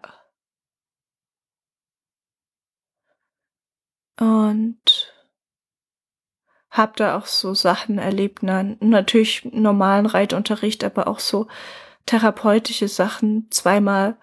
Und 4.19 5.13
habe 6.69 6.93
da 6.95 7.17
auch 7.17 7.25
so 7.25 7.53
Sachen 7.53 7.97
erlebt, 7.97 8.39
na, 8.41 8.63
natürlich 8.79 9.45
normalen 9.45 10.05
Reitunterricht, 10.05 10.83
aber 10.83 11.07
auch 11.07 11.19
so 11.19 11.47
therapeutische 12.05 12.87
Sachen 12.87 13.47
zweimal 13.49 14.17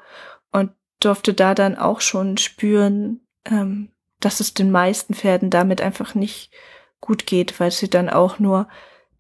und 0.51 0.71
durfte 1.01 1.35
da 1.35 1.55
dann 1.55 1.77
auch 1.77 2.01
schon 2.01 2.37
spüren, 2.37 3.21
ähm, 3.45 3.91
dass 4.21 4.41
es 4.41 4.55
den 4.55 4.71
meisten 4.71 5.15
Pferden 5.15 5.51
damit 5.51 5.81
einfach 5.81 6.15
nicht 6.15 6.53
gut 7.01 7.27
geht, 7.27 7.59
weil 7.59 7.71
sie 7.71 7.91
dann 7.91 8.09
auch 8.09 8.39
nur 8.39 8.69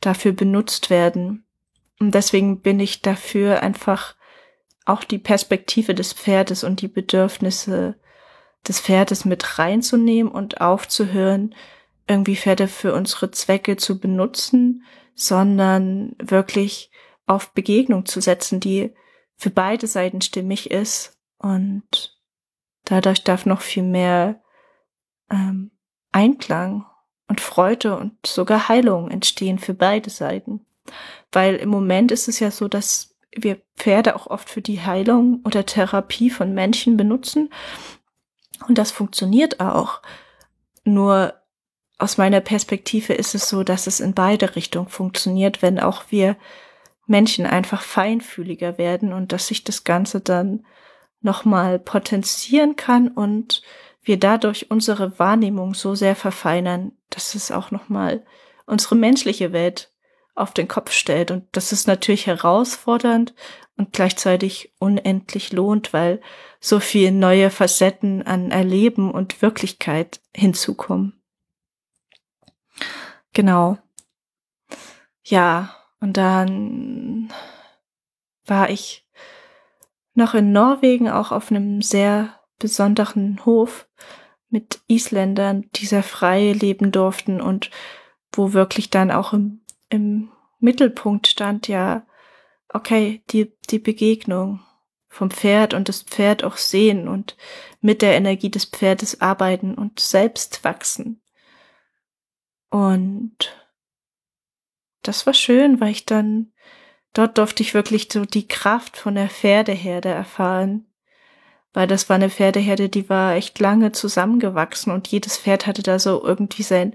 dafür 0.00 0.32
benutzt 0.32 0.90
werden. 0.90 1.44
Und 1.98 2.14
deswegen 2.14 2.60
bin 2.60 2.80
ich 2.80 3.02
dafür 3.02 3.62
einfach 3.62 4.14
auch 4.84 5.04
die 5.04 5.18
Perspektive 5.18 5.94
des 5.94 6.12
Pferdes 6.12 6.64
und 6.64 6.80
die 6.80 6.88
Bedürfnisse 6.88 7.96
des 8.66 8.80
Pferdes 8.80 9.24
mit 9.24 9.58
reinzunehmen 9.58 10.30
und 10.30 10.60
aufzuhören, 10.60 11.54
irgendwie 12.06 12.36
Pferde 12.36 12.68
für 12.68 12.94
unsere 12.94 13.30
Zwecke 13.30 13.76
zu 13.76 13.98
benutzen, 13.98 14.84
sondern 15.14 16.14
wirklich 16.18 16.90
auf 17.26 17.52
Begegnung 17.52 18.06
zu 18.06 18.20
setzen, 18.20 18.60
die 18.60 18.92
für 19.36 19.50
beide 19.50 19.86
Seiten 19.86 20.20
stimmig 20.20 20.70
ist 20.70 21.18
und 21.38 22.18
dadurch 22.84 23.24
darf 23.24 23.46
noch 23.46 23.60
viel 23.60 23.82
mehr 23.82 24.42
ähm, 25.30 25.70
Einklang 26.12 26.86
und 27.28 27.40
Freude 27.40 27.96
und 27.96 28.26
sogar 28.26 28.68
Heilung 28.68 29.10
entstehen 29.10 29.58
für 29.58 29.74
beide 29.74 30.10
Seiten. 30.10 30.66
Weil 31.30 31.56
im 31.56 31.70
Moment 31.70 32.12
ist 32.12 32.28
es 32.28 32.38
ja 32.40 32.50
so, 32.50 32.68
dass 32.68 33.16
wir 33.34 33.62
Pferde 33.76 34.14
auch 34.14 34.26
oft 34.26 34.50
für 34.50 34.60
die 34.60 34.82
Heilung 34.82 35.40
oder 35.44 35.64
Therapie 35.64 36.28
von 36.28 36.52
Menschen 36.52 36.96
benutzen 36.96 37.50
und 38.68 38.78
das 38.78 38.90
funktioniert 38.90 39.60
auch. 39.60 40.02
Nur 40.84 41.34
aus 41.98 42.18
meiner 42.18 42.40
Perspektive 42.40 43.12
ist 43.12 43.34
es 43.34 43.48
so, 43.48 43.62
dass 43.62 43.86
es 43.86 44.00
in 44.00 44.14
beide 44.14 44.56
Richtungen 44.56 44.88
funktioniert, 44.88 45.62
wenn 45.62 45.78
auch 45.78 46.04
wir 46.10 46.36
Menschen 47.06 47.46
einfach 47.46 47.82
feinfühliger 47.82 48.78
werden 48.78 49.12
und 49.12 49.32
dass 49.32 49.46
sich 49.46 49.64
das 49.64 49.84
Ganze 49.84 50.20
dann 50.20 50.64
nochmal 51.20 51.78
potenzieren 51.78 52.74
kann 52.74 53.08
und 53.08 53.62
wir 54.02 54.18
dadurch 54.18 54.70
unsere 54.70 55.18
Wahrnehmung 55.18 55.74
so 55.74 55.94
sehr 55.94 56.16
verfeinern, 56.16 56.92
dass 57.10 57.36
es 57.36 57.52
auch 57.52 57.70
nochmal 57.70 58.24
unsere 58.66 58.96
menschliche 58.96 59.52
Welt 59.52 59.91
auf 60.34 60.52
den 60.52 60.68
Kopf 60.68 60.92
stellt. 60.92 61.30
Und 61.30 61.44
das 61.52 61.72
ist 61.72 61.86
natürlich 61.86 62.26
herausfordernd 62.26 63.34
und 63.76 63.92
gleichzeitig 63.92 64.72
unendlich 64.78 65.52
lohnt, 65.52 65.92
weil 65.92 66.20
so 66.60 66.80
viel 66.80 67.10
neue 67.10 67.50
Facetten 67.50 68.22
an 68.22 68.50
Erleben 68.50 69.10
und 69.10 69.42
Wirklichkeit 69.42 70.20
hinzukommen. 70.34 71.20
Genau. 73.32 73.78
Ja, 75.24 75.76
und 76.00 76.16
dann 76.16 77.32
war 78.44 78.70
ich 78.70 79.06
noch 80.14 80.34
in 80.34 80.52
Norwegen 80.52 81.08
auch 81.08 81.32
auf 81.32 81.50
einem 81.50 81.80
sehr 81.80 82.40
besonderen 82.58 83.44
Hof 83.44 83.88
mit 84.48 84.80
Isländern, 84.86 85.68
die 85.74 85.86
sehr 85.86 86.02
frei 86.02 86.52
leben 86.52 86.92
durften 86.92 87.40
und 87.40 87.70
wo 88.32 88.52
wirklich 88.52 88.90
dann 88.90 89.10
auch 89.10 89.32
im, 89.32 89.61
im 89.92 90.30
Mittelpunkt 90.58 91.26
stand 91.26 91.68
ja, 91.68 92.06
okay, 92.68 93.22
die, 93.30 93.52
die 93.68 93.78
Begegnung 93.78 94.60
vom 95.08 95.30
Pferd 95.30 95.74
und 95.74 95.88
das 95.88 96.02
Pferd 96.02 96.42
auch 96.42 96.56
sehen 96.56 97.06
und 97.06 97.36
mit 97.80 98.00
der 98.00 98.14
Energie 98.14 98.50
des 98.50 98.64
Pferdes 98.64 99.20
arbeiten 99.20 99.74
und 99.74 100.00
selbst 100.00 100.64
wachsen. 100.64 101.20
Und 102.70 103.54
das 105.02 105.26
war 105.26 105.34
schön, 105.34 105.80
weil 105.80 105.90
ich 105.90 106.06
dann, 106.06 106.52
dort 107.12 107.36
durfte 107.36 107.62
ich 107.62 107.74
wirklich 107.74 108.08
so 108.10 108.24
die 108.24 108.48
Kraft 108.48 108.96
von 108.96 109.16
der 109.16 109.28
Pferdeherde 109.28 110.08
erfahren. 110.08 110.86
Weil 111.74 111.86
das 111.86 112.08
war 112.08 112.16
eine 112.16 112.30
Pferdeherde, 112.30 112.88
die 112.88 113.10
war 113.10 113.34
echt 113.34 113.58
lange 113.58 113.92
zusammengewachsen 113.92 114.92
und 114.92 115.08
jedes 115.08 115.36
Pferd 115.36 115.66
hatte 115.66 115.82
da 115.82 115.98
so 115.98 116.24
irgendwie 116.24 116.62
sein, 116.62 116.94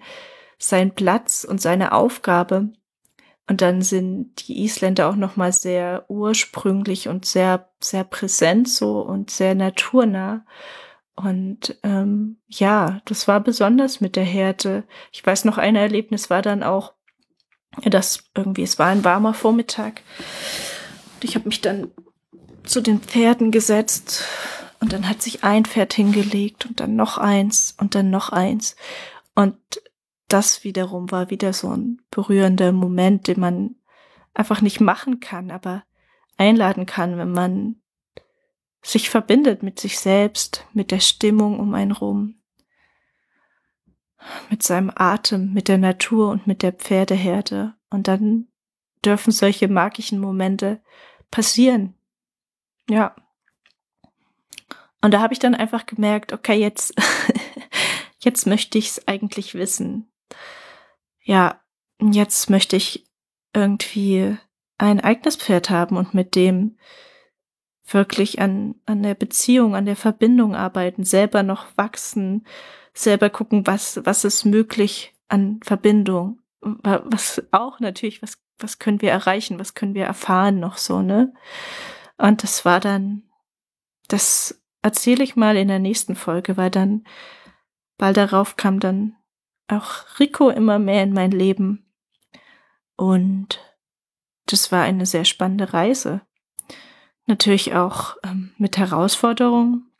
sein 0.57 0.95
Platz 0.95 1.43
und 1.43 1.61
seine 1.61 1.91
Aufgabe. 1.91 2.69
Und 3.49 3.61
dann 3.61 3.81
sind 3.81 4.47
die 4.47 4.63
Isländer 4.63 5.09
auch 5.09 5.15
nochmal 5.15 5.53
sehr 5.53 6.05
ursprünglich 6.09 7.07
und 7.07 7.25
sehr, 7.25 7.69
sehr 7.79 8.03
präsent 8.03 8.67
so 8.67 8.99
und 8.99 9.29
sehr 9.29 9.55
naturnah. 9.55 10.45
Und 11.15 11.77
ähm, 11.83 12.37
ja, 12.47 13.01
das 13.05 13.27
war 13.27 13.39
besonders 13.39 14.01
mit 14.01 14.15
der 14.17 14.25
Härte. 14.25 14.83
Ich 15.11 15.25
weiß 15.25 15.45
noch, 15.45 15.57
ein 15.57 15.75
Erlebnis 15.75 16.29
war 16.29 16.41
dann 16.41 16.61
auch, 16.61 16.93
dass 17.83 18.25
irgendwie, 18.35 18.63
es 18.63 18.77
war 18.79 18.87
ein 18.87 19.03
warmer 19.03 19.33
Vormittag. 19.33 20.01
Und 21.15 21.23
ich 21.23 21.35
habe 21.35 21.47
mich 21.47 21.61
dann 21.61 21.91
zu 22.63 22.81
den 22.81 22.99
Pferden 22.99 23.51
gesetzt 23.51 24.25
und 24.79 24.93
dann 24.93 25.07
hat 25.09 25.21
sich 25.21 25.43
ein 25.43 25.65
Pferd 25.65 25.93
hingelegt 25.93 26.65
und 26.65 26.79
dann 26.79 26.95
noch 26.95 27.17
eins 27.17 27.75
und 27.79 27.95
dann 27.95 28.09
noch 28.09 28.29
eins. 28.29 28.75
Und 29.35 29.57
das 30.27 30.63
wiederum 30.63 31.09
war 31.11 31.29
wieder 31.29 31.53
so 31.53 31.69
ein 31.69 32.01
berührender 32.11 32.71
Moment, 32.71 33.27
den 33.27 33.39
man 33.39 33.75
einfach 34.33 34.61
nicht 34.61 34.79
machen 34.79 35.19
kann, 35.19 35.51
aber 35.51 35.83
einladen 36.37 36.85
kann, 36.85 37.17
wenn 37.17 37.31
man 37.31 37.81
sich 38.81 39.09
verbindet 39.09 39.63
mit 39.63 39.79
sich 39.79 39.99
selbst, 39.99 40.65
mit 40.73 40.91
der 40.91 40.99
Stimmung 40.99 41.59
um 41.59 41.73
einen 41.73 41.91
rum, 41.91 42.41
mit 44.49 44.63
seinem 44.63 44.91
Atem, 44.93 45.53
mit 45.53 45.67
der 45.67 45.77
Natur 45.77 46.29
und 46.29 46.45
mit 46.45 46.61
der 46.61 46.73
Pferdeherde. 46.73 47.75
Und 47.89 48.07
dann 48.07 48.47
dürfen 49.03 49.31
solche 49.31 49.67
magischen 49.67 50.19
Momente 50.19 50.81
passieren. 51.31 51.95
Ja. 52.89 53.15
Und 55.01 55.13
da 55.13 55.21
habe 55.21 55.33
ich 55.33 55.39
dann 55.39 55.55
einfach 55.55 55.85
gemerkt, 55.85 56.33
okay, 56.33 56.55
jetzt, 56.59 56.93
jetzt 58.19 58.45
möchte 58.45 58.77
ich 58.77 58.89
es 58.89 59.07
eigentlich 59.07 59.53
wissen 59.53 60.11
ja, 61.27 61.61
jetzt 61.99 62.49
möchte 62.49 62.77
ich 62.77 63.05
irgendwie 63.53 64.37
ein 64.77 65.01
eigenes 65.01 65.35
Pferd 65.35 65.69
haben 65.69 65.97
und 65.97 66.13
mit 66.13 66.35
dem 66.35 66.77
wirklich 67.85 68.39
an, 68.39 68.75
an 68.85 69.03
der 69.03 69.13
Beziehung, 69.13 69.75
an 69.75 69.85
der 69.85 69.97
Verbindung 69.97 70.55
arbeiten, 70.55 71.03
selber 71.03 71.43
noch 71.43 71.65
wachsen, 71.75 72.47
selber 72.93 73.29
gucken, 73.29 73.67
was, 73.67 73.99
was 74.05 74.23
ist 74.23 74.45
möglich 74.45 75.15
an 75.27 75.59
Verbindung. 75.63 76.39
Was 76.61 77.43
auch 77.51 77.81
natürlich, 77.81 78.21
was, 78.21 78.41
was 78.57 78.79
können 78.79 79.01
wir 79.01 79.11
erreichen, 79.11 79.59
was 79.59 79.73
können 79.73 79.95
wir 79.95 80.05
erfahren 80.05 80.59
noch 80.59 80.77
so, 80.77 81.01
ne? 81.01 81.33
Und 82.17 82.41
das 82.41 82.63
war 82.63 82.79
dann, 82.79 83.23
das 84.07 84.63
erzähle 84.81 85.23
ich 85.23 85.35
mal 85.35 85.57
in 85.57 85.67
der 85.67 85.79
nächsten 85.79 86.15
Folge, 86.15 86.55
weil 86.55 86.71
dann 86.71 87.05
bald 87.97 88.15
darauf 88.15 88.55
kam 88.55 88.79
dann 88.79 89.17
auch 89.67 90.19
Rico 90.19 90.49
immer 90.49 90.79
mehr 90.79 91.03
in 91.03 91.13
mein 91.13 91.31
Leben. 91.31 91.91
Und 92.95 93.59
das 94.45 94.71
war 94.71 94.83
eine 94.83 95.05
sehr 95.05 95.25
spannende 95.25 95.73
Reise. 95.73 96.21
Natürlich 97.25 97.73
auch 97.75 98.15
ähm, 98.23 98.53
mit 98.57 98.77
Herausforderungen, 98.77 99.91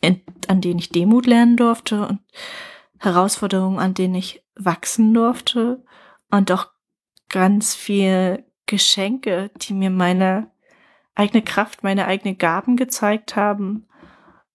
in, 0.00 0.22
an 0.48 0.60
denen 0.60 0.78
ich 0.78 0.88
Demut 0.88 1.26
lernen 1.26 1.56
durfte 1.56 2.06
und 2.06 2.20
Herausforderungen, 2.98 3.78
an 3.78 3.94
denen 3.94 4.14
ich 4.14 4.42
wachsen 4.56 5.12
durfte 5.12 5.84
und 6.30 6.50
auch 6.50 6.68
ganz 7.28 7.74
viel 7.74 8.44
Geschenke, 8.66 9.50
die 9.56 9.74
mir 9.74 9.90
meine 9.90 10.50
eigene 11.14 11.42
Kraft, 11.42 11.82
meine 11.82 12.06
eigene 12.06 12.34
Gaben 12.34 12.76
gezeigt 12.76 13.36
haben 13.36 13.86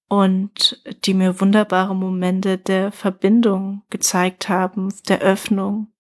und 0.10 0.82
die 1.06 1.13
mir 1.13 1.39
wunderbare 1.39 1.95
Momente 1.95 2.58
der 2.58 2.91
Verbindung 2.91 3.84
gezeigt 3.89 4.50
haben, 4.50 4.93
der 5.08 5.19
Öffnung, 5.19 5.93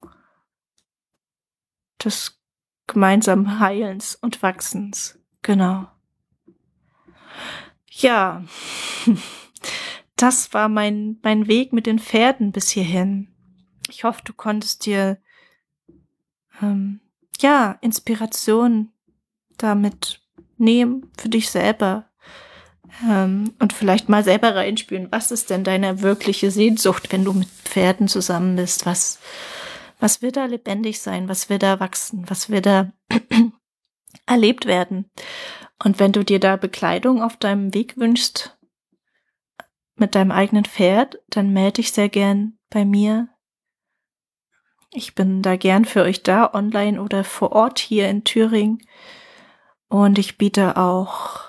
des 2.03 2.41
gemeinsamen 2.87 3.59
Heilens 3.59 4.15
und 4.15 4.41
Wachsens. 4.41 5.19
Genau. 5.41 5.87
Ja, 7.87 8.43
das 10.15 10.53
war 10.53 10.69
mein, 10.69 11.19
mein 11.21 11.47
Weg 11.47 11.71
mit 11.71 11.85
den 11.85 11.99
Pferden 11.99 12.51
bis 12.51 12.69
hierhin. 12.69 13.27
Ich 13.89 14.03
hoffe, 14.03 14.21
du 14.23 14.33
konntest 14.33 14.85
dir 14.85 15.19
ähm, 16.61 17.01
ja 17.39 17.77
Inspiration 17.81 18.91
damit 19.57 20.21
nehmen 20.57 21.11
für 21.17 21.29
dich 21.29 21.49
selber, 21.49 22.08
ähm, 23.07 23.53
und 23.59 23.73
vielleicht 23.73 24.09
mal 24.09 24.23
selber 24.23 24.55
reinspüren, 24.55 25.11
was 25.11 25.31
ist 25.31 25.49
denn 25.49 25.63
deine 25.63 26.01
wirkliche 26.01 26.51
Sehnsucht, 26.51 27.11
wenn 27.11 27.23
du 27.23 27.33
mit 27.33 27.47
Pferden 27.47 28.07
zusammen 28.07 28.55
bist? 28.55 28.85
Was, 28.85 29.19
was 29.99 30.21
wird 30.21 30.37
da 30.37 30.45
lebendig 30.45 30.99
sein? 30.99 31.27
Was 31.29 31.49
wird 31.49 31.63
da 31.63 31.79
wachsen? 31.79 32.29
Was 32.29 32.49
wird 32.49 32.65
da 32.65 32.91
erlebt 34.25 34.65
werden? 34.65 35.09
Und 35.83 35.99
wenn 35.99 36.11
du 36.11 36.23
dir 36.23 36.39
da 36.39 36.55
Bekleidung 36.57 37.21
auf 37.21 37.37
deinem 37.37 37.73
Weg 37.73 37.97
wünschst, 37.97 38.57
mit 39.95 40.15
deinem 40.15 40.31
eigenen 40.31 40.65
Pferd, 40.65 41.19
dann 41.29 41.51
melde 41.51 41.73
dich 41.73 41.91
sehr 41.91 42.09
gern 42.09 42.57
bei 42.69 42.85
mir. 42.85 43.29
Ich 44.91 45.13
bin 45.13 45.41
da 45.41 45.55
gern 45.55 45.85
für 45.85 46.03
euch 46.03 46.23
da, 46.23 46.53
online 46.53 47.01
oder 47.01 47.23
vor 47.23 47.51
Ort 47.51 47.79
hier 47.79 48.09
in 48.09 48.23
Thüringen. 48.23 48.81
Und 49.87 50.17
ich 50.17 50.37
biete 50.37 50.77
auch 50.77 51.48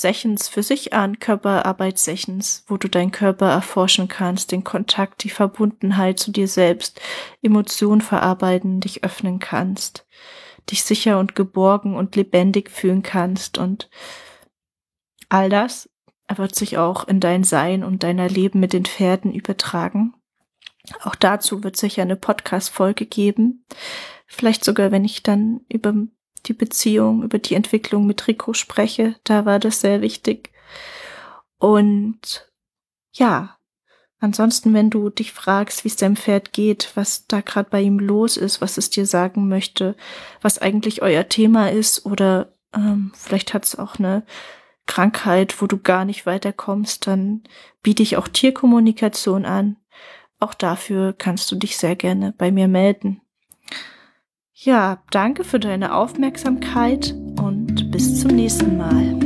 Sessions 0.00 0.48
für 0.48 0.62
sich 0.62 0.92
an, 0.92 1.18
Körperarbeitssessions, 1.18 2.64
wo 2.66 2.76
du 2.76 2.88
deinen 2.88 3.12
Körper 3.12 3.50
erforschen 3.50 4.08
kannst, 4.08 4.52
den 4.52 4.62
Kontakt, 4.62 5.24
die 5.24 5.30
Verbundenheit 5.30 6.18
zu 6.18 6.30
dir 6.30 6.48
selbst, 6.48 7.00
Emotionen 7.40 8.02
verarbeiten, 8.02 8.80
dich 8.80 9.04
öffnen 9.04 9.38
kannst, 9.38 10.06
dich 10.70 10.84
sicher 10.84 11.18
und 11.18 11.34
geborgen 11.34 11.96
und 11.96 12.14
lebendig 12.14 12.70
fühlen 12.70 13.02
kannst 13.02 13.56
und 13.56 13.88
all 15.30 15.48
das 15.48 15.88
wird 16.34 16.54
sich 16.54 16.76
auch 16.76 17.08
in 17.08 17.20
dein 17.20 17.42
Sein 17.42 17.82
und 17.82 18.02
deiner 18.02 18.28
Leben 18.28 18.60
mit 18.60 18.74
den 18.74 18.84
Pferden 18.84 19.32
übertragen. 19.32 20.14
Auch 21.02 21.14
dazu 21.14 21.64
wird 21.64 21.76
sicher 21.76 22.02
eine 22.02 22.16
Podcast-Folge 22.16 23.06
geben. 23.06 23.64
Vielleicht 24.26 24.64
sogar, 24.64 24.90
wenn 24.90 25.04
ich 25.04 25.22
dann 25.22 25.60
über 25.68 25.94
die 26.48 26.54
Beziehung, 26.54 27.22
über 27.22 27.38
die 27.38 27.54
Entwicklung 27.54 28.06
mit 28.06 28.26
Rico 28.28 28.52
spreche. 28.52 29.16
Da 29.24 29.44
war 29.44 29.58
das 29.58 29.80
sehr 29.80 30.00
wichtig. 30.00 30.50
Und 31.58 32.50
ja, 33.12 33.58
ansonsten, 34.20 34.74
wenn 34.74 34.90
du 34.90 35.10
dich 35.10 35.32
fragst, 35.32 35.84
wie 35.84 35.88
es 35.88 35.96
deinem 35.96 36.16
Pferd 36.16 36.52
geht, 36.52 36.92
was 36.94 37.26
da 37.26 37.40
gerade 37.40 37.70
bei 37.70 37.82
ihm 37.82 37.98
los 37.98 38.36
ist, 38.36 38.60
was 38.60 38.78
es 38.78 38.90
dir 38.90 39.06
sagen 39.06 39.48
möchte, 39.48 39.96
was 40.42 40.58
eigentlich 40.58 41.02
euer 41.02 41.28
Thema 41.28 41.70
ist 41.70 42.04
oder 42.06 42.52
ähm, 42.74 43.12
vielleicht 43.14 43.54
hat 43.54 43.64
es 43.64 43.76
auch 43.76 43.98
eine 43.98 44.24
Krankheit, 44.86 45.60
wo 45.60 45.66
du 45.66 45.78
gar 45.78 46.04
nicht 46.04 46.26
weiterkommst, 46.26 47.06
dann 47.06 47.42
biete 47.82 48.02
ich 48.02 48.16
auch 48.16 48.28
Tierkommunikation 48.28 49.44
an. 49.44 49.76
Auch 50.38 50.54
dafür 50.54 51.12
kannst 51.12 51.50
du 51.50 51.56
dich 51.56 51.76
sehr 51.76 51.96
gerne 51.96 52.34
bei 52.36 52.52
mir 52.52 52.68
melden. 52.68 53.20
Ja, 54.58 55.02
danke 55.10 55.44
für 55.44 55.60
deine 55.60 55.94
Aufmerksamkeit 55.94 57.14
und 57.38 57.90
bis 57.90 58.22
zum 58.22 58.30
nächsten 58.30 58.78
Mal. 58.78 59.25